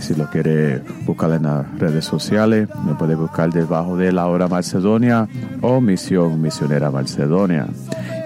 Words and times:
Si 0.00 0.14
lo 0.14 0.28
quiere 0.30 0.82
buscar 1.04 1.30
en 1.32 1.42
las 1.42 1.78
redes 1.78 2.06
sociales, 2.06 2.68
me 2.84 2.94
puede 2.94 3.14
buscar 3.14 3.52
debajo 3.52 3.96
de 3.96 4.12
la 4.12 4.26
hora 4.26 4.48
Macedonia 4.48 5.28
o 5.60 5.80
Misión 5.80 6.40
Misionera 6.40 6.90
Macedonia. 6.90 7.66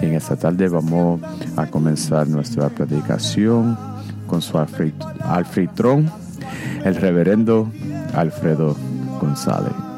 En 0.01 0.15
esta 0.15 0.37
tarde 0.37 0.69
vamos 0.69 1.21
a 1.57 1.67
comenzar 1.67 2.29
nuestra 2.29 2.69
predicación 2.69 3.77
con 4.27 4.41
su 4.41 4.57
alfitrón, 4.57 6.11
el 6.85 6.95
reverendo 6.95 7.71
Alfredo 8.15 8.77
González. 9.21 9.94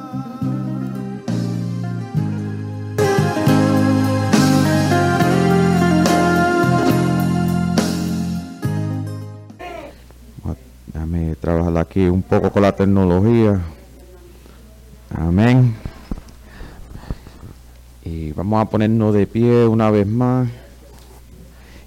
Trabajar 11.46 11.78
aquí 11.78 12.08
un 12.08 12.24
poco 12.24 12.50
con 12.50 12.62
la 12.62 12.74
tecnología. 12.74 13.60
Amén. 15.14 15.76
Y 18.04 18.32
vamos 18.32 18.60
a 18.60 18.68
ponernos 18.68 19.14
de 19.14 19.28
pie 19.28 19.64
una 19.64 19.88
vez 19.92 20.08
más 20.08 20.48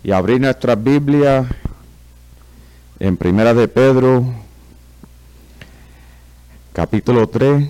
y 0.02 0.14
abrir 0.14 0.40
nuestra 0.40 0.75
Biblia 0.75 1.46
en 3.02 3.18
Primera 3.18 3.53
de 3.53 3.68
Pedro, 3.68 4.24
capítulo 6.72 7.28
3. 7.28 7.70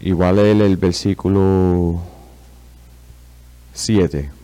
Igual 0.00 0.38
el, 0.38 0.62
el 0.62 0.78
versículo 0.78 2.00
7. 3.74 4.39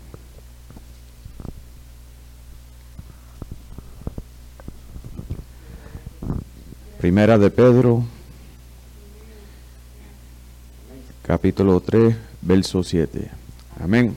Primera 7.07 7.39
de 7.39 7.51
Pedro, 7.51 8.03
capítulo 11.23 11.79
3, 11.79 12.17
verso 12.43 12.83
7. 12.83 13.31
Amén. 13.81 14.17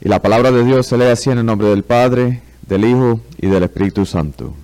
Y 0.00 0.08
la 0.08 0.22
palabra 0.22 0.50
de 0.50 0.64
Dios 0.64 0.86
se 0.86 0.96
lee 0.96 1.08
así 1.08 1.28
en 1.28 1.36
el 1.36 1.44
nombre 1.44 1.68
del 1.68 1.82
Padre, 1.82 2.40
del 2.66 2.86
Hijo 2.86 3.20
y 3.36 3.48
del 3.48 3.64
Espíritu 3.64 4.06
Santo. 4.06 4.54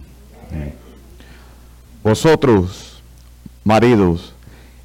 Vosotros, 2.02 3.02
maridos, 3.62 4.32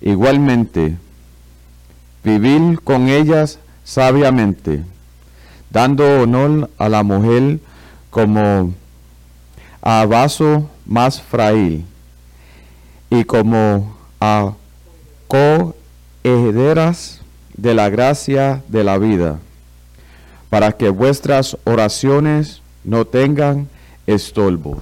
igualmente, 0.01 0.97
vivir 2.25 2.81
con 2.81 3.07
ellas 3.07 3.57
sabiamente, 3.85 4.83
dando 5.69 6.03
honor 6.23 6.69
a 6.77 6.89
la 6.89 7.03
mujer 7.03 7.62
como 8.09 8.73
a 9.81 10.06
vaso 10.06 10.69
más 10.85 11.21
frágil 11.21 11.85
y 13.13 13.25
como 13.25 13.95
a 14.19 14.54
coherederas 15.27 17.21
de 17.56 17.75
la 17.75 17.89
gracia 17.89 18.63
de 18.68 18.83
la 18.83 18.98
vida, 18.98 19.39
para 20.50 20.71
que 20.71 20.89
vuestras 20.89 21.56
oraciones 21.63 22.63
no 22.83 23.06
tengan 23.06 23.68
estorbos. 24.07 24.80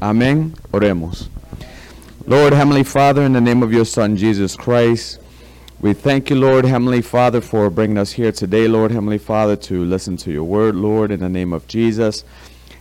Amén. 0.00 0.54
Oremos. 0.70 1.28
Lord, 2.26 2.54
Heavenly 2.54 2.82
Father, 2.82 3.22
in 3.22 3.34
the 3.34 3.40
name 3.40 3.62
of 3.62 3.72
your 3.72 3.84
Son, 3.84 4.16
Jesus 4.16 4.56
Christ, 4.56 5.20
we 5.80 5.92
thank 5.92 6.30
you, 6.30 6.36
Lord, 6.36 6.64
Heavenly 6.64 7.02
Father, 7.02 7.42
for 7.42 7.68
bringing 7.68 7.98
us 7.98 8.12
here 8.12 8.32
today, 8.32 8.66
Lord, 8.66 8.90
Heavenly 8.90 9.18
Father, 9.18 9.54
to 9.56 9.84
listen 9.84 10.16
to 10.18 10.32
your 10.32 10.44
word, 10.44 10.74
Lord, 10.74 11.10
in 11.10 11.20
the 11.20 11.28
name 11.28 11.52
of 11.52 11.68
Jesus. 11.68 12.24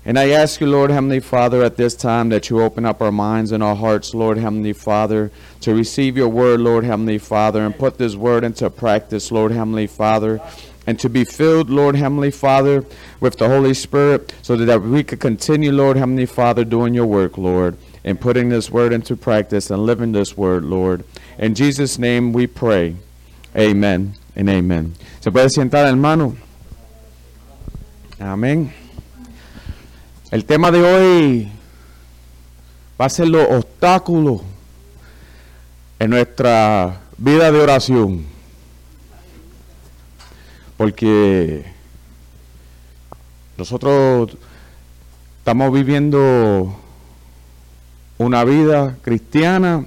And 0.07 0.19
I 0.19 0.29
ask 0.29 0.61
you, 0.61 0.67
Lord 0.67 0.91
Heavenly 0.91 1.19
Father, 1.19 1.63
at 1.63 1.77
this 1.77 1.95
time 1.95 2.29
that 2.29 2.51
you 2.51 2.61
open 2.61 2.85
up 2.85 3.01
our 3.01 3.11
minds 3.11 3.51
and 3.51 3.63
our 3.63 3.75
hearts, 3.75 4.13
Lord 4.13 4.37
Heavenly 4.37 4.73
Father, 4.73 5.31
to 5.61 5.73
receive 5.73 6.15
your 6.15 6.29
word, 6.29 6.61
Lord 6.61 6.83
Heavenly 6.83 7.17
Father, 7.17 7.65
and 7.65 7.75
put 7.75 7.97
this 7.97 8.15
word 8.15 8.43
into 8.43 8.69
practice, 8.69 9.31
Lord 9.31 9.51
Heavenly 9.51 9.87
Father, 9.87 10.39
and 10.85 10.99
to 10.99 11.09
be 11.09 11.23
filled, 11.23 11.71
Lord 11.71 11.95
Heavenly 11.95 12.29
Father, 12.29 12.85
with 13.19 13.37
the 13.37 13.49
Holy 13.49 13.73
Spirit, 13.73 14.31
so 14.43 14.55
that 14.55 14.83
we 14.83 15.03
could 15.03 15.19
continue, 15.19 15.71
Lord 15.71 15.97
Heavenly 15.97 16.27
Father, 16.27 16.63
doing 16.63 16.93
your 16.93 17.07
work, 17.07 17.35
Lord, 17.39 17.75
and 18.03 18.21
putting 18.21 18.49
this 18.49 18.69
word 18.69 18.93
into 18.93 19.17
practice 19.17 19.71
and 19.71 19.87
living 19.87 20.11
this 20.11 20.37
word, 20.37 20.63
Lord. 20.65 21.03
In 21.39 21.55
Jesus' 21.55 21.97
name 21.97 22.31
we 22.31 22.45
pray. 22.45 22.95
Amen 23.55 24.13
and 24.35 24.49
amen. 24.49 24.93
¿Se 25.19 25.31
puede 25.31 25.49
sentar, 25.49 25.87
hermano? 25.87 26.37
Amén. 28.19 28.84
El 30.35 30.43
tema 30.43 30.69
de 30.69 30.83
hoy 30.83 31.47
va 32.99 33.05
a 33.05 33.09
ser 33.09 33.29
los 33.29 33.47
obstáculos 33.49 34.41
en 35.97 36.09
nuestra 36.09 36.99
vida 37.17 37.53
de 37.53 37.61
oración. 37.61 38.25
Porque 40.75 41.63
nosotros 43.55 44.35
estamos 45.37 45.71
viviendo 45.71 46.77
una 48.17 48.43
vida 48.43 48.97
cristiana 49.03 49.85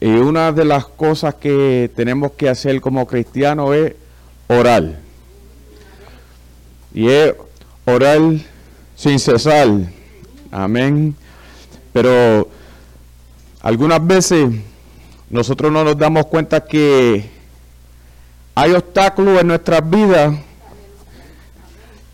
y 0.00 0.10
una 0.10 0.52
de 0.52 0.66
las 0.66 0.84
cosas 0.84 1.36
que 1.36 1.90
tenemos 1.96 2.32
que 2.32 2.50
hacer 2.50 2.82
como 2.82 3.06
cristianos 3.06 3.74
es 3.74 3.94
orar. 4.48 4.98
Y 6.92 7.08
es 7.08 7.34
orar 7.86 8.20
sin 8.98 9.18
cesar. 9.20 9.68
Amén. 10.50 11.14
Pero 11.92 12.48
algunas 13.60 14.04
veces 14.04 14.50
nosotros 15.30 15.70
no 15.70 15.84
nos 15.84 15.96
damos 15.96 16.26
cuenta 16.26 16.64
que 16.64 17.30
hay 18.56 18.72
obstáculos 18.72 19.40
en 19.40 19.46
nuestras 19.46 19.88
vidas 19.88 20.34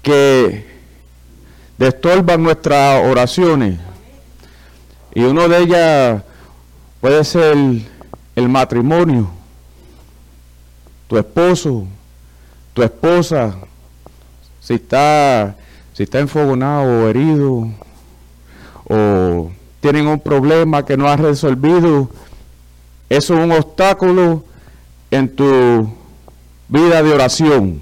que 0.03 0.67
destorban 1.79 2.43
nuestras 2.43 3.03
oraciones. 3.03 3.79
Y 5.15 5.23
uno 5.23 5.49
de 5.49 5.59
ellas 5.59 6.23
puede 7.01 7.25
ser 7.25 7.57
el 8.37 8.49
matrimonio, 8.49 9.31
tu 11.09 11.17
esposo, 11.17 11.87
tu 12.75 12.83
esposa, 12.83 13.55
si 14.61 14.75
está 14.75 15.57
si 15.95 16.03
está 16.03 16.19
enfogonado 16.19 17.05
o 17.05 17.09
herido 17.09 17.69
o 18.89 19.51
tienen 19.81 20.07
un 20.07 20.21
problema 20.21 20.85
que 20.85 20.97
no 20.97 21.09
has 21.09 21.21
resolvido, 21.21 22.11
eso 23.09 23.35
es 23.35 23.41
un 23.45 23.53
obstáculo 23.53 24.45
en 25.11 25.35
tu 25.35 25.89
vida 26.69 27.03
de 27.03 27.13
oración. 27.13 27.81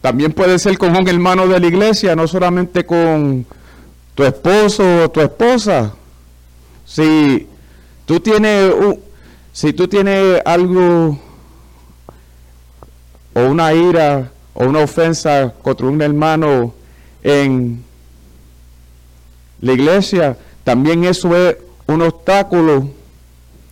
También 0.00 0.32
puede 0.32 0.58
ser 0.58 0.76
con 0.76 0.94
un 0.96 1.08
hermano 1.08 1.46
de 1.46 1.60
la 1.60 1.66
iglesia, 1.66 2.16
no 2.16 2.26
solamente 2.26 2.84
con 2.84 3.46
tu 4.14 4.24
esposo 4.24 5.04
o 5.04 5.10
tu 5.10 5.20
esposa. 5.20 5.94
Si 6.84 7.48
tú 8.04 8.20
tienes 8.20 8.74
si 9.52 9.72
tú 9.72 9.86
tienes 9.86 10.42
algo 10.44 11.18
o 13.32 13.40
una 13.46 13.72
ira 13.72 14.33
o 14.54 14.64
una 14.64 14.80
ofensa 14.80 15.52
contra 15.62 15.86
un 15.86 16.00
hermano 16.00 16.72
en 17.22 17.84
la 19.60 19.72
iglesia, 19.72 20.36
también 20.62 21.04
eso 21.04 21.36
es 21.36 21.56
un 21.86 22.02
obstáculo 22.02 22.88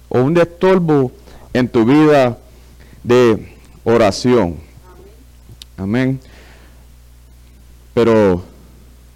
o 0.08 0.20
un 0.20 0.34
destorbo 0.34 1.12
en 1.52 1.68
tu 1.68 1.84
vida 1.84 2.38
de 3.02 3.56
oración. 3.84 4.56
Amén. 5.76 6.20
Pero 7.94 8.42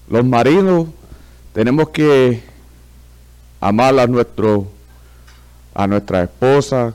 los 0.08 0.24
maridos 0.24 0.88
tenemos 1.52 1.88
que 1.90 2.42
amar 3.60 3.98
a 3.98 4.06
nuestro 4.06 4.68
a 5.74 5.86
nuestra 5.86 6.22
esposa 6.22 6.94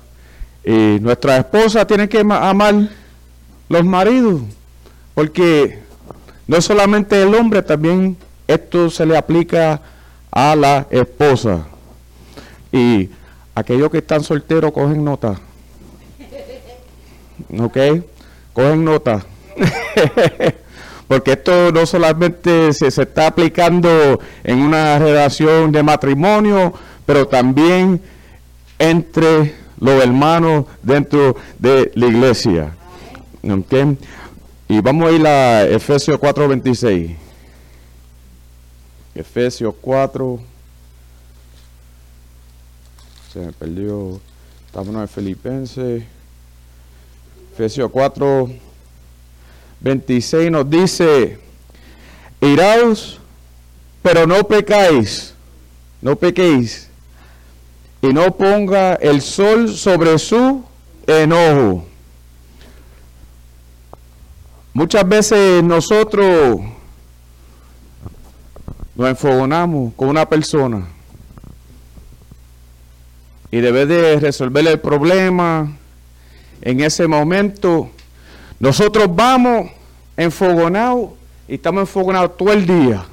y 0.66 0.98
nuestra 1.00 1.38
esposa 1.38 1.86
tiene 1.86 2.10
que 2.10 2.20
amar 2.20 2.90
los 3.70 3.86
maridos. 3.86 4.42
Porque 5.14 5.80
no 6.48 6.62
solamente 6.62 7.22
el 7.22 7.34
hombre, 7.36 7.62
también 7.62 8.18
esto 8.48 8.90
se 8.90 9.06
le 9.06 9.18
aplica 9.18 9.82
a 10.32 10.56
la 10.56 10.88
esposa. 10.90 11.66
Y 12.72 13.10
aquellos 13.56 13.90
que 13.90 14.00
están 14.00 14.24
solteros 14.24 14.72
cogen 14.72 15.04
nota. 15.04 15.40
¿Ok? 17.60 17.78
Cogen 18.54 18.86
nota. 18.86 19.26
Porque 21.08 21.34
esto 21.34 21.74
no 21.74 21.86
solamente 21.86 22.72
se, 22.72 22.90
se, 22.90 23.02
está 23.02 23.28
aplicando 23.28 24.20
en 24.46 24.60
una 24.60 24.98
relación 24.98 25.72
de 25.72 25.84
matrimonio, 25.84 26.74
pero 27.06 27.28
también 27.28 28.02
entre 28.80 29.56
los 29.80 30.02
hermanos 30.02 30.66
dentro 30.82 31.36
de 31.60 31.92
la 31.96 32.08
iglesia. 32.08 32.72
¿Okay? 33.44 33.98
Y 34.72 34.80
vamos 34.80 35.10
a 35.10 35.12
ir 35.12 35.28
a 35.28 35.64
Efesios 35.64 36.18
4:26. 36.18 37.18
Efesios 39.14 39.76
4. 39.82 40.40
Se 43.34 43.40
me 43.40 43.52
perdió. 43.52 44.22
Estamos 44.66 44.96
en 44.96 45.08
Filipenses. 45.10 46.04
Efesios 47.52 47.92
4, 47.92 48.50
26 49.82 50.50
nos 50.50 50.70
dice, 50.70 51.38
iraos, 52.40 53.20
pero 54.02 54.26
no 54.26 54.48
pecáis, 54.48 55.34
no 56.02 56.16
pequéis, 56.16 56.88
y 58.02 58.08
no 58.08 58.38
ponga 58.38 58.94
el 58.94 59.22
sol 59.22 59.68
sobre 59.68 60.18
su 60.18 60.64
enojo 61.08 61.91
Muchas 64.74 65.08
veces 65.08 65.64
nosotros 65.64 66.62
nos 68.96 69.10
enfogonamos 69.10 69.94
con 69.96 70.08
una 70.10 70.28
persona 70.28 70.88
y 73.52 73.60
debe 73.60 73.86
de 73.86 74.20
resolver 74.20 74.66
el 74.66 74.80
problema 74.80 75.78
en 76.62 76.80
ese 76.80 77.08
momento, 77.08 77.90
nosotros 78.60 79.08
vamos 79.14 79.72
enfogonados 80.16 81.10
y 81.48 81.56
estamos 81.56 81.82
enfogonados 81.82 82.38
todo 82.38 82.54
el 82.54 82.66
día. 82.66 83.04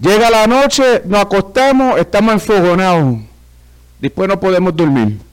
Llega 0.00 0.30
la 0.30 0.46
noche, 0.46 1.02
nos 1.04 1.20
acostamos, 1.20 1.98
estamos 1.98 2.34
enfogonados. 2.34 3.18
Después 4.00 4.28
no 4.28 4.40
podemos 4.40 4.74
dormir. 4.74 5.27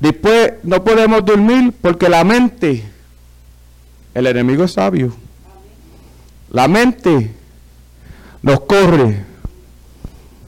Después 0.00 0.54
no 0.62 0.82
podemos 0.82 1.24
dormir 1.24 1.74
porque 1.80 2.08
la 2.08 2.24
mente, 2.24 2.82
el 4.14 4.26
enemigo 4.26 4.64
es 4.64 4.72
sabio. 4.72 5.12
La 6.50 6.66
mente 6.66 7.30
nos 8.42 8.60
corre. 8.60 9.24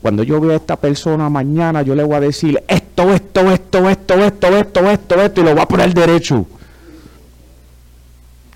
Cuando 0.01 0.23
yo 0.23 0.41
veo 0.41 0.53
a 0.53 0.57
esta 0.57 0.77
persona 0.77 1.29
mañana, 1.29 1.83
yo 1.83 1.95
le 1.95 2.03
voy 2.03 2.17
a 2.17 2.21
decir 2.21 2.61
esto, 2.67 3.13
esto, 3.13 3.53
esto, 3.53 3.89
esto, 3.89 4.15
esto, 4.19 4.49
esto, 4.57 4.91
esto, 4.91 5.23
esto, 5.23 5.41
y 5.41 5.45
lo 5.45 5.53
voy 5.53 5.63
a 5.63 5.69
poner 5.69 5.95
derecho. 5.95 6.47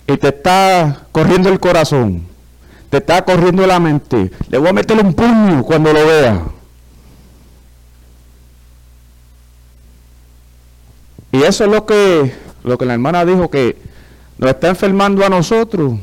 Y 0.08 0.16
te 0.16 0.28
está 0.28 1.06
corriendo 1.12 1.50
el 1.50 1.60
corazón, 1.60 2.26
te 2.90 2.96
está 2.96 3.24
corriendo 3.24 3.66
la 3.66 3.78
mente. 3.78 4.30
Le 4.48 4.58
voy 4.58 4.68
a 4.68 4.72
meter 4.72 4.98
un 4.98 5.12
puño 5.12 5.62
cuando 5.62 5.92
lo 5.92 6.06
vea. 6.06 6.42
Y 11.36 11.42
eso 11.42 11.64
es 11.64 11.70
lo 11.70 11.84
que, 11.84 12.32
lo 12.64 12.78
que 12.78 12.86
la 12.86 12.94
hermana 12.94 13.26
dijo, 13.26 13.50
que 13.50 13.76
nos 14.38 14.50
está 14.50 14.68
enfermando 14.68 15.22
a 15.22 15.28
nosotros. 15.28 15.98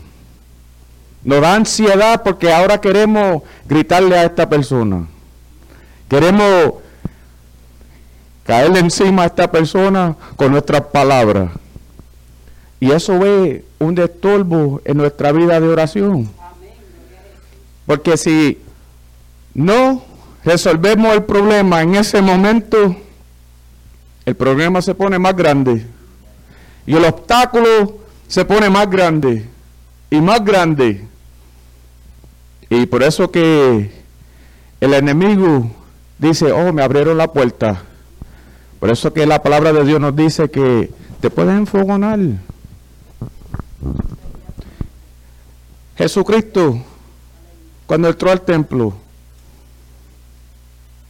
Nos 1.24 1.42
da 1.42 1.56
ansiedad 1.56 2.22
porque 2.22 2.54
ahora 2.54 2.80
queremos 2.80 3.42
gritarle 3.66 4.16
a 4.16 4.25
esta 4.25 4.48
persona. 4.48 5.08
Queremos 6.08 6.74
caerle 8.44 8.78
encima 8.78 9.24
a 9.24 9.25
esta 9.25 9.50
persona 9.50 10.16
con 10.36 10.52
nuestras 10.52 10.82
palabras. 10.82 11.50
Y 12.80 12.92
eso 12.92 13.25
es 13.25 13.63
un 13.80 13.96
destorbo 13.96 14.82
en 14.86 14.98
nuestra 14.98 15.32
vida 15.32 15.60
de 15.60 15.68
oración. 15.68 16.30
Porque 17.88 18.18
si 18.18 18.62
no 19.56 20.04
resolvemos 20.44 21.12
el 21.16 21.24
problema 21.24 21.82
en 21.82 21.96
ese 21.96 22.22
momento, 22.22 22.96
el 24.25 24.36
problema 24.36 24.82
se 24.82 24.96
pone 24.96 25.20
más 25.20 25.36
grande 25.36 25.86
y 26.86 26.96
el 26.96 27.06
obstáculo 27.06 28.00
se 28.27 28.46
pone 28.46 28.70
más 28.70 28.89
grande. 28.89 29.50
y 30.10 30.22
más 30.22 30.46
grande. 30.46 31.08
Y 32.70 32.86
por 32.86 33.01
eso 33.01 33.32
que 33.32 33.92
el 34.80 34.94
enemigo 34.94 35.72
dice, 36.20 36.51
oh, 36.51 36.72
me 36.72 36.84
abrieron 36.84 37.18
la 37.18 37.32
puerta. 37.34 37.82
Por 38.80 38.92
eso 38.92 39.12
que 39.12 39.25
la 39.25 39.42
palabra 39.42 39.74
de 39.74 39.84
Dios 39.84 40.00
nos 40.00 40.15
dice 40.15 40.51
que 40.51 40.92
te 41.20 41.32
puedes 41.32 41.58
enfogonar. 41.58 42.20
Jesucristo, 45.98 46.80
cuando 47.88 48.10
entró 48.10 48.30
al 48.30 48.42
templo, 48.42 48.94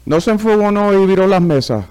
no 0.06 0.22
se 0.22 0.32
enfogonó 0.32 0.94
y 0.94 1.06
viró 1.06 1.28
las 1.28 1.42
mesas 1.42 1.86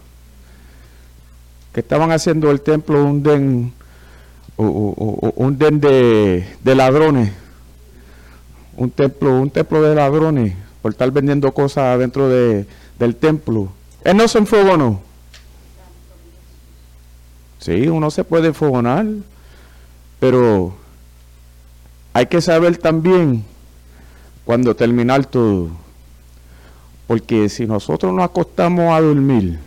que 1.73 1.81
estaban 1.81 2.13
haciendo 2.13 2.51
el 2.51 2.61
templo 2.61 3.03
un 3.05 3.23
den, 3.23 3.73
un 4.57 5.59
den 5.59 5.81
de, 5.81 6.45
ladrones 6.65 7.33
un 8.77 8.91
templo, 8.91 9.41
un 9.41 9.51
templo 9.51 9.83
de 9.83 9.95
ladrones 9.95 10.55
por 10.81 10.93
estar 10.93 11.11
vendiendo 11.11 11.53
cosas 11.53 11.99
dentro 11.99 12.29
de, 12.29 12.67
del 12.99 13.17
templo. 13.17 13.69
Él 14.05 14.17
no 14.17 14.27
se 14.27 14.39
enfogonó. 14.39 15.01
Sí, 17.59 17.87
uno 17.89 18.11
se 18.11 18.25
puede 18.25 18.49
enfogonar, 18.49 19.07
pero 20.19 20.75
hay 22.13 22.27
que 22.27 22.41
saber 22.41 22.77
también 22.79 23.45
cuando 24.45 24.75
terminar 24.75 25.25
todo. 25.27 25.71
Porque 27.07 27.49
si 27.49 27.67
nosotros 27.67 28.13
nos 28.13 28.25
acostamos 28.25 28.93
a 28.93 29.01
dormir 29.01 29.59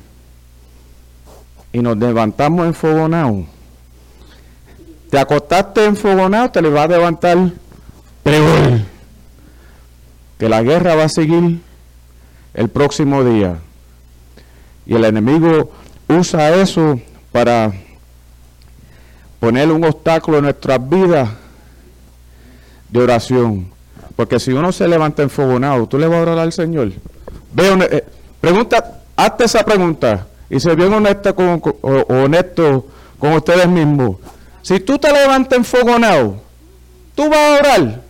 y 1.76 1.82
nos 1.82 1.98
levantamos 1.98 2.68
enfogonados, 2.68 3.44
te 5.10 5.20
acostaste 5.20 5.84
enfogonado, 5.84 6.50
te 6.50 6.62
le 6.62 6.70
va 6.70 6.84
a 6.84 6.88
levantar 6.88 7.38
peor 8.24 8.80
que 10.40 10.48
la 10.48 10.64
guerra 10.64 10.96
va 10.96 11.04
a 11.04 11.10
seguir 11.10 11.60
el 12.54 12.70
próximo 12.70 13.26
día. 13.26 13.58
Y 14.86 14.96
el 14.96 15.04
enemigo 15.04 15.70
usa 16.08 16.56
eso 16.56 16.98
para 17.34 17.74
poner 19.42 19.70
un 19.70 19.84
obstáculo 19.84 20.38
en 20.38 20.46
nuestras 20.46 20.90
vidas 20.90 21.28
de 22.90 23.00
oración. 23.00 23.68
Porque 24.16 24.40
si 24.40 24.54
uno 24.54 24.72
se 24.72 24.88
levanta 24.88 25.24
enfogonado, 25.24 25.88
¿tú 25.88 26.00
le 26.00 26.08
vas 26.08 26.20
a 26.20 26.22
orar 26.22 26.40
al 26.40 26.54
Señor? 26.54 26.94
Ve, 27.52 27.86
eh, 27.92 28.06
pregunta, 28.40 29.02
hazte 29.18 29.44
esa 29.44 29.66
pregunta 29.66 30.26
y 30.50 30.60
se 30.60 30.76
bien 30.76 30.94
honesto 30.94 31.36
con, 31.36 31.62
honesto 31.82 32.88
con 33.20 33.34
ustedes 33.34 33.68
mismos. 33.68 34.18
Si 34.62 34.80
tú 34.80 34.98
te 34.98 35.12
levantas 35.12 35.58
enfogonado, 35.58 36.42
¿tú 37.14 37.30
vas 37.30 37.40
a 37.40 37.60
orar? 37.60 38.02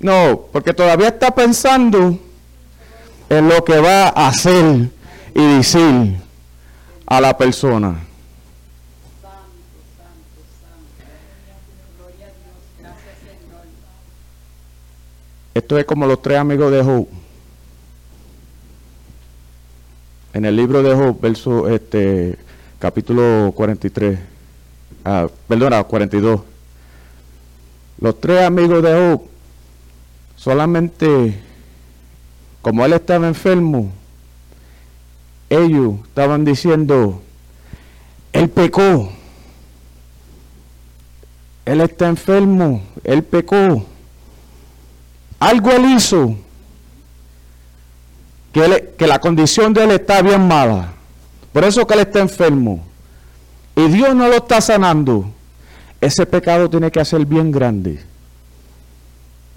No, 0.00 0.46
porque 0.52 0.72
todavía 0.72 1.08
está 1.08 1.34
pensando 1.34 2.18
en 3.28 3.48
lo 3.48 3.64
que 3.64 3.78
va 3.78 4.08
a 4.08 4.28
hacer 4.28 4.90
y 5.34 5.56
decir 5.56 6.16
a 7.06 7.20
la 7.20 7.36
persona. 7.36 8.04
Esto 15.54 15.76
es 15.76 15.84
como 15.84 16.06
los 16.06 16.22
tres 16.22 16.38
amigos 16.38 16.70
de 16.70 16.84
Job. 16.84 17.08
En 20.32 20.44
el 20.44 20.56
libro 20.56 20.82
de 20.82 20.94
Job, 20.94 21.20
verso, 21.20 21.68
este, 21.68 22.36
capítulo 22.78 23.52
43, 23.54 24.18
ah, 25.04 25.28
perdona, 25.46 25.82
42. 25.84 26.40
Los 28.00 28.20
tres 28.20 28.42
amigos 28.44 28.82
de 28.82 28.92
Job 28.92 29.22
Solamente 30.38 31.34
como 32.62 32.84
él 32.84 32.92
estaba 32.92 33.26
enfermo, 33.26 33.90
ellos 35.50 35.94
estaban 36.06 36.44
diciendo, 36.44 37.20
él 38.32 38.48
pecó, 38.48 39.10
él 41.64 41.80
está 41.80 42.08
enfermo, 42.08 42.82
él 43.02 43.24
pecó, 43.24 43.84
algo 45.40 45.70
él 45.72 45.86
hizo, 45.96 46.36
que, 48.96 49.06
la 49.06 49.18
condición 49.18 49.72
de 49.72 49.84
él 49.84 49.90
está 49.92 50.22
bien 50.22 50.46
mala, 50.46 50.92
por 51.52 51.64
eso 51.64 51.86
que 51.86 51.94
él 51.94 52.00
está 52.00 52.20
enfermo, 52.20 52.84
y 53.76 53.88
Dios 53.88 54.14
no 54.14 54.28
lo 54.28 54.34
está 54.34 54.60
sanando, 54.60 55.30
ese 56.00 56.26
pecado 56.26 56.68
tiene 56.68 56.90
que 56.90 57.04
ser 57.04 57.24
bien 57.24 57.50
grande 57.50 58.08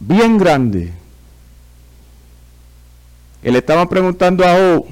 bien 0.02 0.38
grande. 0.38 0.92
Y 3.44 3.52
le 3.52 3.60
estaban 3.60 3.88
preguntando 3.88 4.44
a 4.44 4.54
Job, 4.54 4.86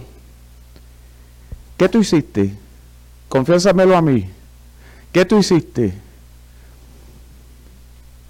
¿qué 1.77 1.89
tú 1.89 1.99
hiciste? 1.99 2.53
Confiésamelo 3.27 3.95
a 3.95 4.01
mí. 4.01 4.29
¿Qué 5.11 5.25
tú 5.25 5.39
hiciste? 5.39 5.93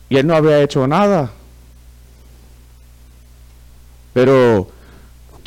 Y 0.09 0.17
él 0.17 0.25
no 0.25 0.35
había 0.35 0.61
hecho 0.61 0.87
nada. 0.87 1.31
Pero 4.13 4.69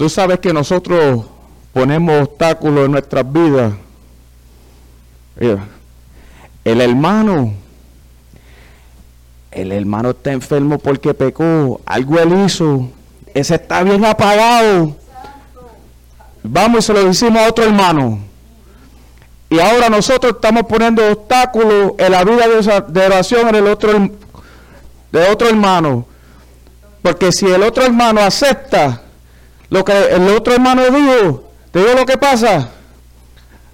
tú 0.03 0.09
sabes 0.09 0.41
que 0.41 0.53
nosotros 0.53 1.27
ponemos 1.73 2.23
obstáculos 2.23 2.87
en 2.87 2.91
nuestras 2.91 3.33
vidas. 3.33 3.73
El 6.65 6.81
hermano 6.81 7.55
el 9.53 9.71
hermano 9.71 10.11
está 10.11 10.33
enfermo 10.33 10.77
porque 10.81 11.15
pecó, 11.15 11.81
algo 11.87 12.19
él 12.19 12.45
hizo, 12.45 12.89
ese 13.33 13.55
está 13.55 13.85
bien 13.85 14.05
apagado. 14.05 14.97
Vamos 16.43 16.81
y 16.81 16.83
se 16.83 16.95
lo 16.95 17.05
decimos 17.05 17.41
a 17.41 17.49
otro 17.49 17.65
hermano. 17.65 18.19
Y 19.51 19.61
ahora 19.61 19.89
nosotros 19.89 20.33
estamos 20.35 20.65
poniendo 20.65 21.07
obstáculos 21.13 21.93
en 21.97 22.11
la 22.11 22.25
vida 22.25 22.49
de 22.89 23.07
oración 23.07 23.51
en 23.51 23.55
el 23.55 23.69
otro, 23.69 24.11
de 25.13 25.29
otro 25.31 25.49
hermano. 25.49 26.07
Porque 27.03 27.31
si 27.31 27.47
el 27.47 27.63
otro 27.63 27.85
hermano 27.85 28.21
acepta 28.21 29.02
lo 29.73 29.87
que 29.87 29.93
el 29.93 30.29
otro 30.29 30.53
hermano 30.53 30.83
dijo, 30.91 31.45
¿te 31.71 31.79
digo 31.79 31.95
lo 31.95 32.05
que 32.05 32.19
pasa? 32.19 32.69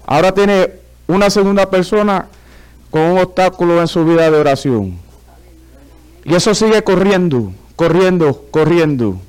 Ahora 0.05 0.33
tiene 0.33 0.71
una 1.07 1.29
segunda 1.29 1.69
persona 1.69 2.29
con 2.89 3.01
un 3.01 3.17
obstáculo 3.17 3.81
en 3.81 3.87
su 3.89 4.05
vida 4.05 4.31
de 4.31 4.37
oración. 4.37 4.97
Y 6.23 6.35
eso 6.35 6.55
sigue 6.55 6.81
corriendo, 6.85 7.51
corriendo, 7.75 8.45
corriendo. 8.49 9.19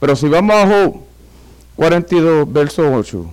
Pero 0.00 0.14
si 0.14 0.28
vamos 0.28 0.54
a 0.54 0.66
Job 0.66 0.96
42, 1.76 2.52
verso 2.52 2.92
8. 2.92 3.26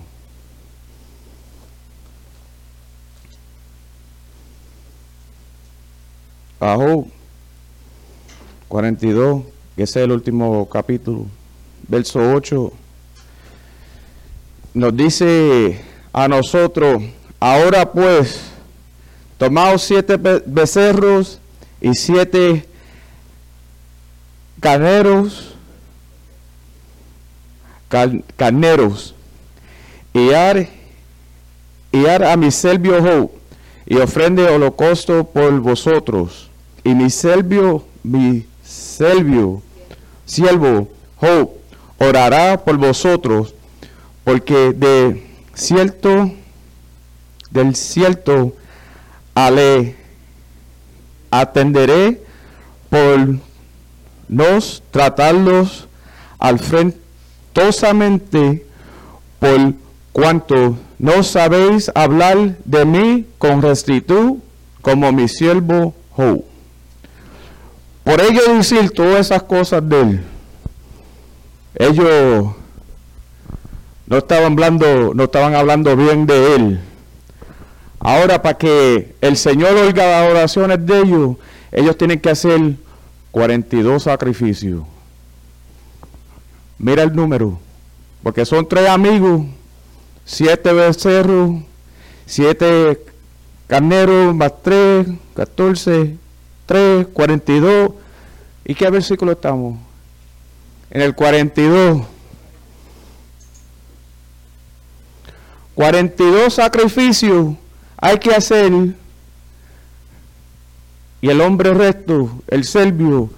A 6.60 6.76
Job 6.76 7.06
42, 8.68 9.42
que 9.76 9.82
es 9.82 9.94
el 9.96 10.10
último 10.10 10.66
capítulo, 10.70 11.26
verso 11.86 12.18
8, 12.18 12.72
nos 14.72 14.96
dice 14.96 15.80
a 16.14 16.26
nosotros, 16.28 17.02
ahora 17.38 17.92
pues, 17.92 18.40
tomaos 19.36 19.82
siete 19.82 20.16
becerros 20.46 21.38
y 21.78 21.92
siete 21.94 22.66
carneros, 24.60 25.54
carneros, 28.36 29.14
y 30.14 30.32
ar, 30.32 32.24
a 32.24 32.36
mi 32.38 32.50
selvio 32.50 33.30
y 33.84 33.96
ofrende 33.96 34.48
holocausto 34.48 35.24
por 35.24 35.60
vosotros, 35.60 36.50
y 36.82 36.94
mi 36.94 37.10
selvio, 37.10 37.84
mi 38.02 38.46
selvio, 38.64 39.62
siervo 40.26 40.88
Job, 41.16 41.50
orará 41.98 42.62
por 42.62 42.76
vosotros, 42.76 43.54
porque 44.24 44.74
de 44.74 45.26
cierto, 45.54 46.30
del 47.50 47.74
cierto, 47.74 48.52
ale 49.34 49.96
atenderé 51.30 52.20
por 52.90 53.38
nos 54.28 54.82
tratarlos 54.90 55.88
alfrentosamente 56.38 58.66
por 59.38 59.72
cuanto 60.12 60.76
no 60.98 61.22
sabéis 61.22 61.90
hablar 61.94 62.56
de 62.64 62.84
mí 62.84 63.24
con 63.38 63.62
rectitud 63.62 64.38
como 64.82 65.12
mi 65.12 65.28
siervo 65.28 65.94
Job. 66.10 66.42
Por 68.06 68.20
ello 68.20 68.54
decir 68.54 68.92
todas 68.92 69.26
esas 69.26 69.42
cosas 69.42 69.86
de 69.88 70.00
él. 70.00 70.24
Ellos 71.74 72.54
no 74.06 74.16
estaban 74.18 74.52
hablando, 74.52 75.12
no 75.12 75.24
estaban 75.24 75.56
hablando 75.56 75.96
bien 75.96 76.24
de 76.24 76.54
él. 76.54 76.80
Ahora, 77.98 78.40
para 78.40 78.56
que 78.56 79.16
el 79.20 79.36
Señor 79.36 79.74
oiga 79.74 80.06
las 80.06 80.30
oraciones 80.30 80.86
de 80.86 81.00
ellos, 81.00 81.36
ellos 81.72 81.98
tienen 81.98 82.20
que 82.20 82.30
hacer 82.30 82.76
42 83.32 84.04
sacrificios. 84.04 84.84
Mira 86.78 87.02
el 87.02 87.12
número, 87.12 87.58
porque 88.22 88.46
son 88.46 88.68
tres 88.68 88.88
amigos, 88.88 89.42
siete 90.24 90.72
becerros, 90.72 91.56
siete 92.24 93.02
carneros 93.66 94.32
más 94.32 94.52
tres, 94.62 95.08
14, 95.34 96.16
3, 96.66 97.06
42. 97.12 97.92
¿Y 98.64 98.74
qué 98.74 98.90
versículo 98.90 99.32
estamos? 99.32 99.78
En 100.90 101.02
el 101.02 101.14
42. 101.14 102.02
42 105.74 106.54
sacrificios 106.54 107.54
hay 107.96 108.18
que 108.18 108.34
hacer. 108.34 108.72
Y 111.20 111.28
el 111.28 111.40
hombre 111.40 111.72
recto, 111.74 112.42
el 112.48 112.64
selvio, 112.64 113.30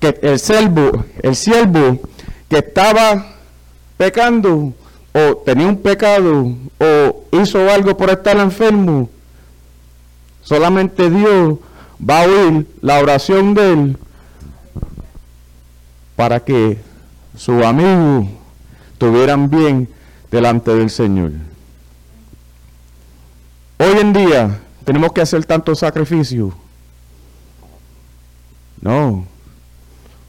que 0.00 0.18
el 0.22 0.38
selvo, 0.38 1.04
el 1.22 1.34
siervo 1.34 2.00
que 2.48 2.58
estaba 2.58 3.34
pecando 3.96 4.72
o 5.12 5.36
tenía 5.44 5.66
un 5.66 5.76
pecado 5.76 6.54
o 6.78 7.24
hizo 7.32 7.70
algo 7.70 7.96
por 7.96 8.10
estar 8.10 8.36
enfermo, 8.38 9.10
solamente 10.42 11.10
Dios 11.10 11.58
va 11.98 12.22
a 12.22 12.26
oír 12.26 12.66
la 12.80 12.98
oración 12.98 13.54
de 13.54 13.72
él 13.72 13.96
para 16.16 16.40
que 16.40 16.78
sus 17.36 17.62
amigos 17.64 18.26
tuvieran 18.98 19.48
bien 19.48 19.88
delante 20.30 20.74
del 20.74 20.90
Señor. 20.90 21.32
Hoy 23.78 23.98
en 24.00 24.12
día 24.12 24.60
tenemos 24.84 25.12
que 25.12 25.20
hacer 25.20 25.44
tanto 25.44 25.74
sacrificio. 25.74 26.52
No, 28.80 29.24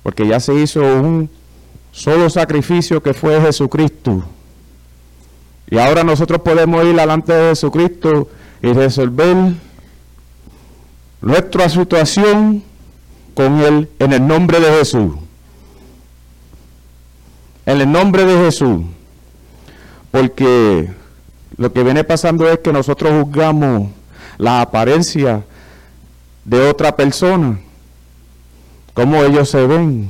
porque 0.03 0.27
ya 0.27 0.39
se 0.39 0.53
hizo 0.55 0.81
un 0.81 1.29
solo 1.91 2.29
sacrificio 2.29 3.01
que 3.01 3.13
fue 3.13 3.41
Jesucristo. 3.41 4.23
Y 5.69 5.77
ahora 5.77 6.03
nosotros 6.03 6.41
podemos 6.41 6.83
ir 6.85 6.95
delante 6.95 7.33
de 7.33 7.49
Jesucristo 7.49 8.27
y 8.61 8.73
resolver 8.73 9.53
nuestra 11.21 11.69
situación 11.69 12.63
con 13.33 13.59
Él 13.61 13.89
en 13.99 14.13
el 14.13 14.27
nombre 14.27 14.59
de 14.59 14.71
Jesús. 14.71 15.13
En 17.65 17.81
el 17.81 17.91
nombre 17.91 18.25
de 18.25 18.45
Jesús. 18.45 18.81
Porque 20.11 20.89
lo 21.57 21.71
que 21.71 21.83
viene 21.83 22.03
pasando 22.03 22.49
es 22.49 22.59
que 22.59 22.73
nosotros 22.73 23.23
juzgamos 23.23 23.89
la 24.37 24.61
apariencia 24.61 25.43
de 26.45 26.67
otra 26.67 26.95
persona, 26.95 27.59
cómo 28.93 29.23
ellos 29.23 29.49
se 29.49 29.67
ven, 29.67 30.09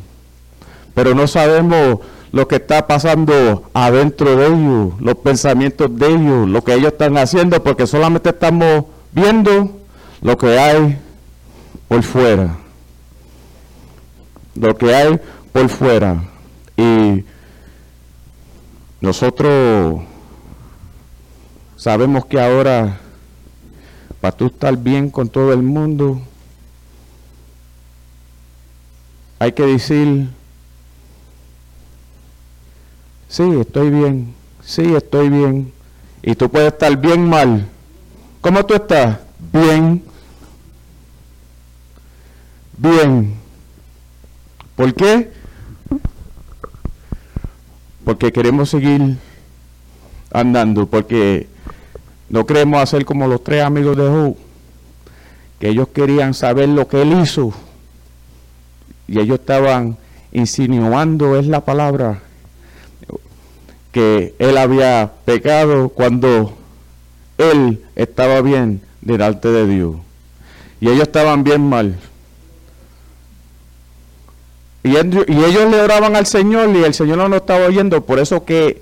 pero 0.94 1.16
no 1.16 1.28
sabemos 1.28 2.00
lo 2.32 2.48
que 2.48 2.58
está 2.58 2.88
pasando 2.88 3.64
adentro 3.74 4.36
de 4.36 4.48
ellos, 4.48 4.94
los 5.02 5.16
pensamientos 5.16 5.98
de 5.98 6.08
ellos, 6.08 6.48
lo 6.48 6.64
que 6.64 6.76
ellos 6.76 6.94
están 6.94 7.18
haciendo, 7.18 7.62
porque 7.64 7.88
solamente 7.88 8.30
estamos 8.30 8.86
viendo 9.12 9.79
lo 10.22 10.38
que 10.38 10.60
hay 10.60 10.98
por 11.88 12.04
fuera. 12.04 12.58
Lo 14.56 14.78
que 14.78 14.94
hay 14.94 15.20
por 15.52 15.70
fuera. 15.70 16.24
Y 16.78 17.24
nosotros 19.02 20.02
sabemos 21.78 22.26
que 22.26 22.40
ahora, 22.40 23.00
para 24.20 24.36
tú 24.36 24.48
estar 24.48 24.76
bien 24.78 25.10
con 25.10 25.30
todo 25.30 25.54
el 25.54 25.62
mundo, 25.62 26.22
hay 29.40 29.54
que 29.54 29.66
decir, 29.66 30.30
sí, 33.30 33.44
estoy 33.60 33.90
bien, 33.90 34.34
sí, 34.62 34.94
estoy 34.94 35.30
bien. 35.30 35.72
Y 36.22 36.36
tú 36.36 36.50
puedes 36.50 36.74
estar 36.74 36.96
bien 36.98 37.30
mal. 37.30 37.66
¿Cómo 38.42 38.66
tú 38.66 38.74
estás? 38.74 39.20
Bien. 39.54 40.09
Bien. 42.80 43.34
¿Por 44.78 44.94
qué? 44.94 45.30
Porque 48.06 48.32
queremos 48.32 48.70
seguir 48.70 49.18
andando, 50.32 50.88
porque 50.88 51.48
no 52.30 52.46
queremos 52.46 52.82
hacer 52.82 53.04
como 53.04 53.28
los 53.28 53.44
tres 53.44 53.64
amigos 53.64 53.98
de 53.98 54.08
Job, 54.08 54.38
que 55.60 55.68
ellos 55.68 55.90
querían 55.90 56.34
saber 56.34 56.70
lo 56.70 56.88
que 56.88 57.02
él 57.02 57.20
hizo. 57.22 57.52
Y 59.10 59.20
ellos 59.20 59.42
estaban 59.42 59.98
insinuando, 60.32 61.38
es 61.38 61.48
la 61.48 61.66
palabra, 61.66 62.22
que 63.92 64.36
él 64.40 64.58
había 64.58 65.12
pecado 65.26 65.90
cuando 65.90 66.56
él 67.38 67.84
estaba 67.98 68.40
bien 68.40 68.82
delante 69.02 69.50
de 69.50 69.68
Dios. 69.68 69.98
Y 70.80 70.88
ellos 70.88 71.04
estaban 71.04 71.44
bien 71.44 71.68
mal. 71.68 71.98
Y, 74.84 74.96
ellos 74.96 75.70
le 75.70 75.82
oraban 75.82 76.16
al 76.16 76.26
Señor 76.26 76.70
y 76.76 76.84
el 76.84 76.94
Señor 76.94 77.18
no 77.18 77.28
lo 77.28 77.38
estaba 77.38 77.66
oyendo. 77.66 78.02
Por 78.06 78.20
eso 78.20 78.46
que 78.46 78.82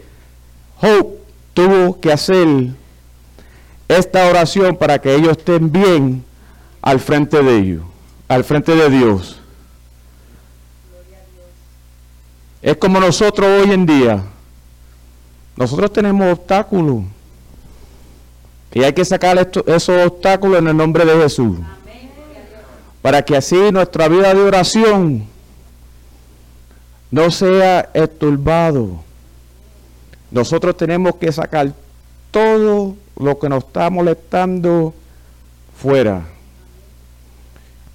Job 0.76 1.08
tuvo 1.54 2.00
que 2.00 2.12
hacer 2.12 2.48
esta 3.88 4.28
oración 4.28 4.76
para 4.76 5.00
que 5.00 5.16
ellos 5.16 5.38
estén 5.38 5.72
bien 5.72 6.24
al 6.82 7.00
frente 7.00 7.42
de 7.42 7.58
ellos, 7.58 7.84
al 8.28 8.44
frente 8.44 8.76
de 8.76 8.90
Dios. 8.90 9.40
Es 12.62 12.78
como 12.78 13.00
nosotros 13.00 13.48
hoy 13.48 13.72
en 13.72 13.86
día. 13.86 14.24
Nosotros 15.56 15.92
tenemos 15.92 16.32
obstáculos. 16.32 17.04
Y 18.74 18.84
hay 18.84 18.94
que 18.94 19.06
sacar 19.06 19.50
esos 19.66 20.06
obstáculos 20.06 20.60
en 20.60 20.68
el 20.68 20.78
nombre 20.78 21.04
de 21.06 21.18
Jesús. 21.24 21.58
Para 23.02 23.24
que 23.24 23.36
así 23.36 23.56
nuestra 23.72 24.08
vida 24.08 24.34
de 24.34 24.42
oración 24.42 25.28
no 27.12 27.32
sea 27.32 27.90
esturbado. 27.94 29.02
Nosotros 30.32 30.76
tenemos 30.76 31.16
que 31.16 31.32
sacar 31.32 31.74
todo 32.32 32.96
lo 33.18 33.40
que 33.40 33.50
nos 33.50 33.64
está 33.64 33.90
molestando 33.90 34.94
fuera. 35.76 36.26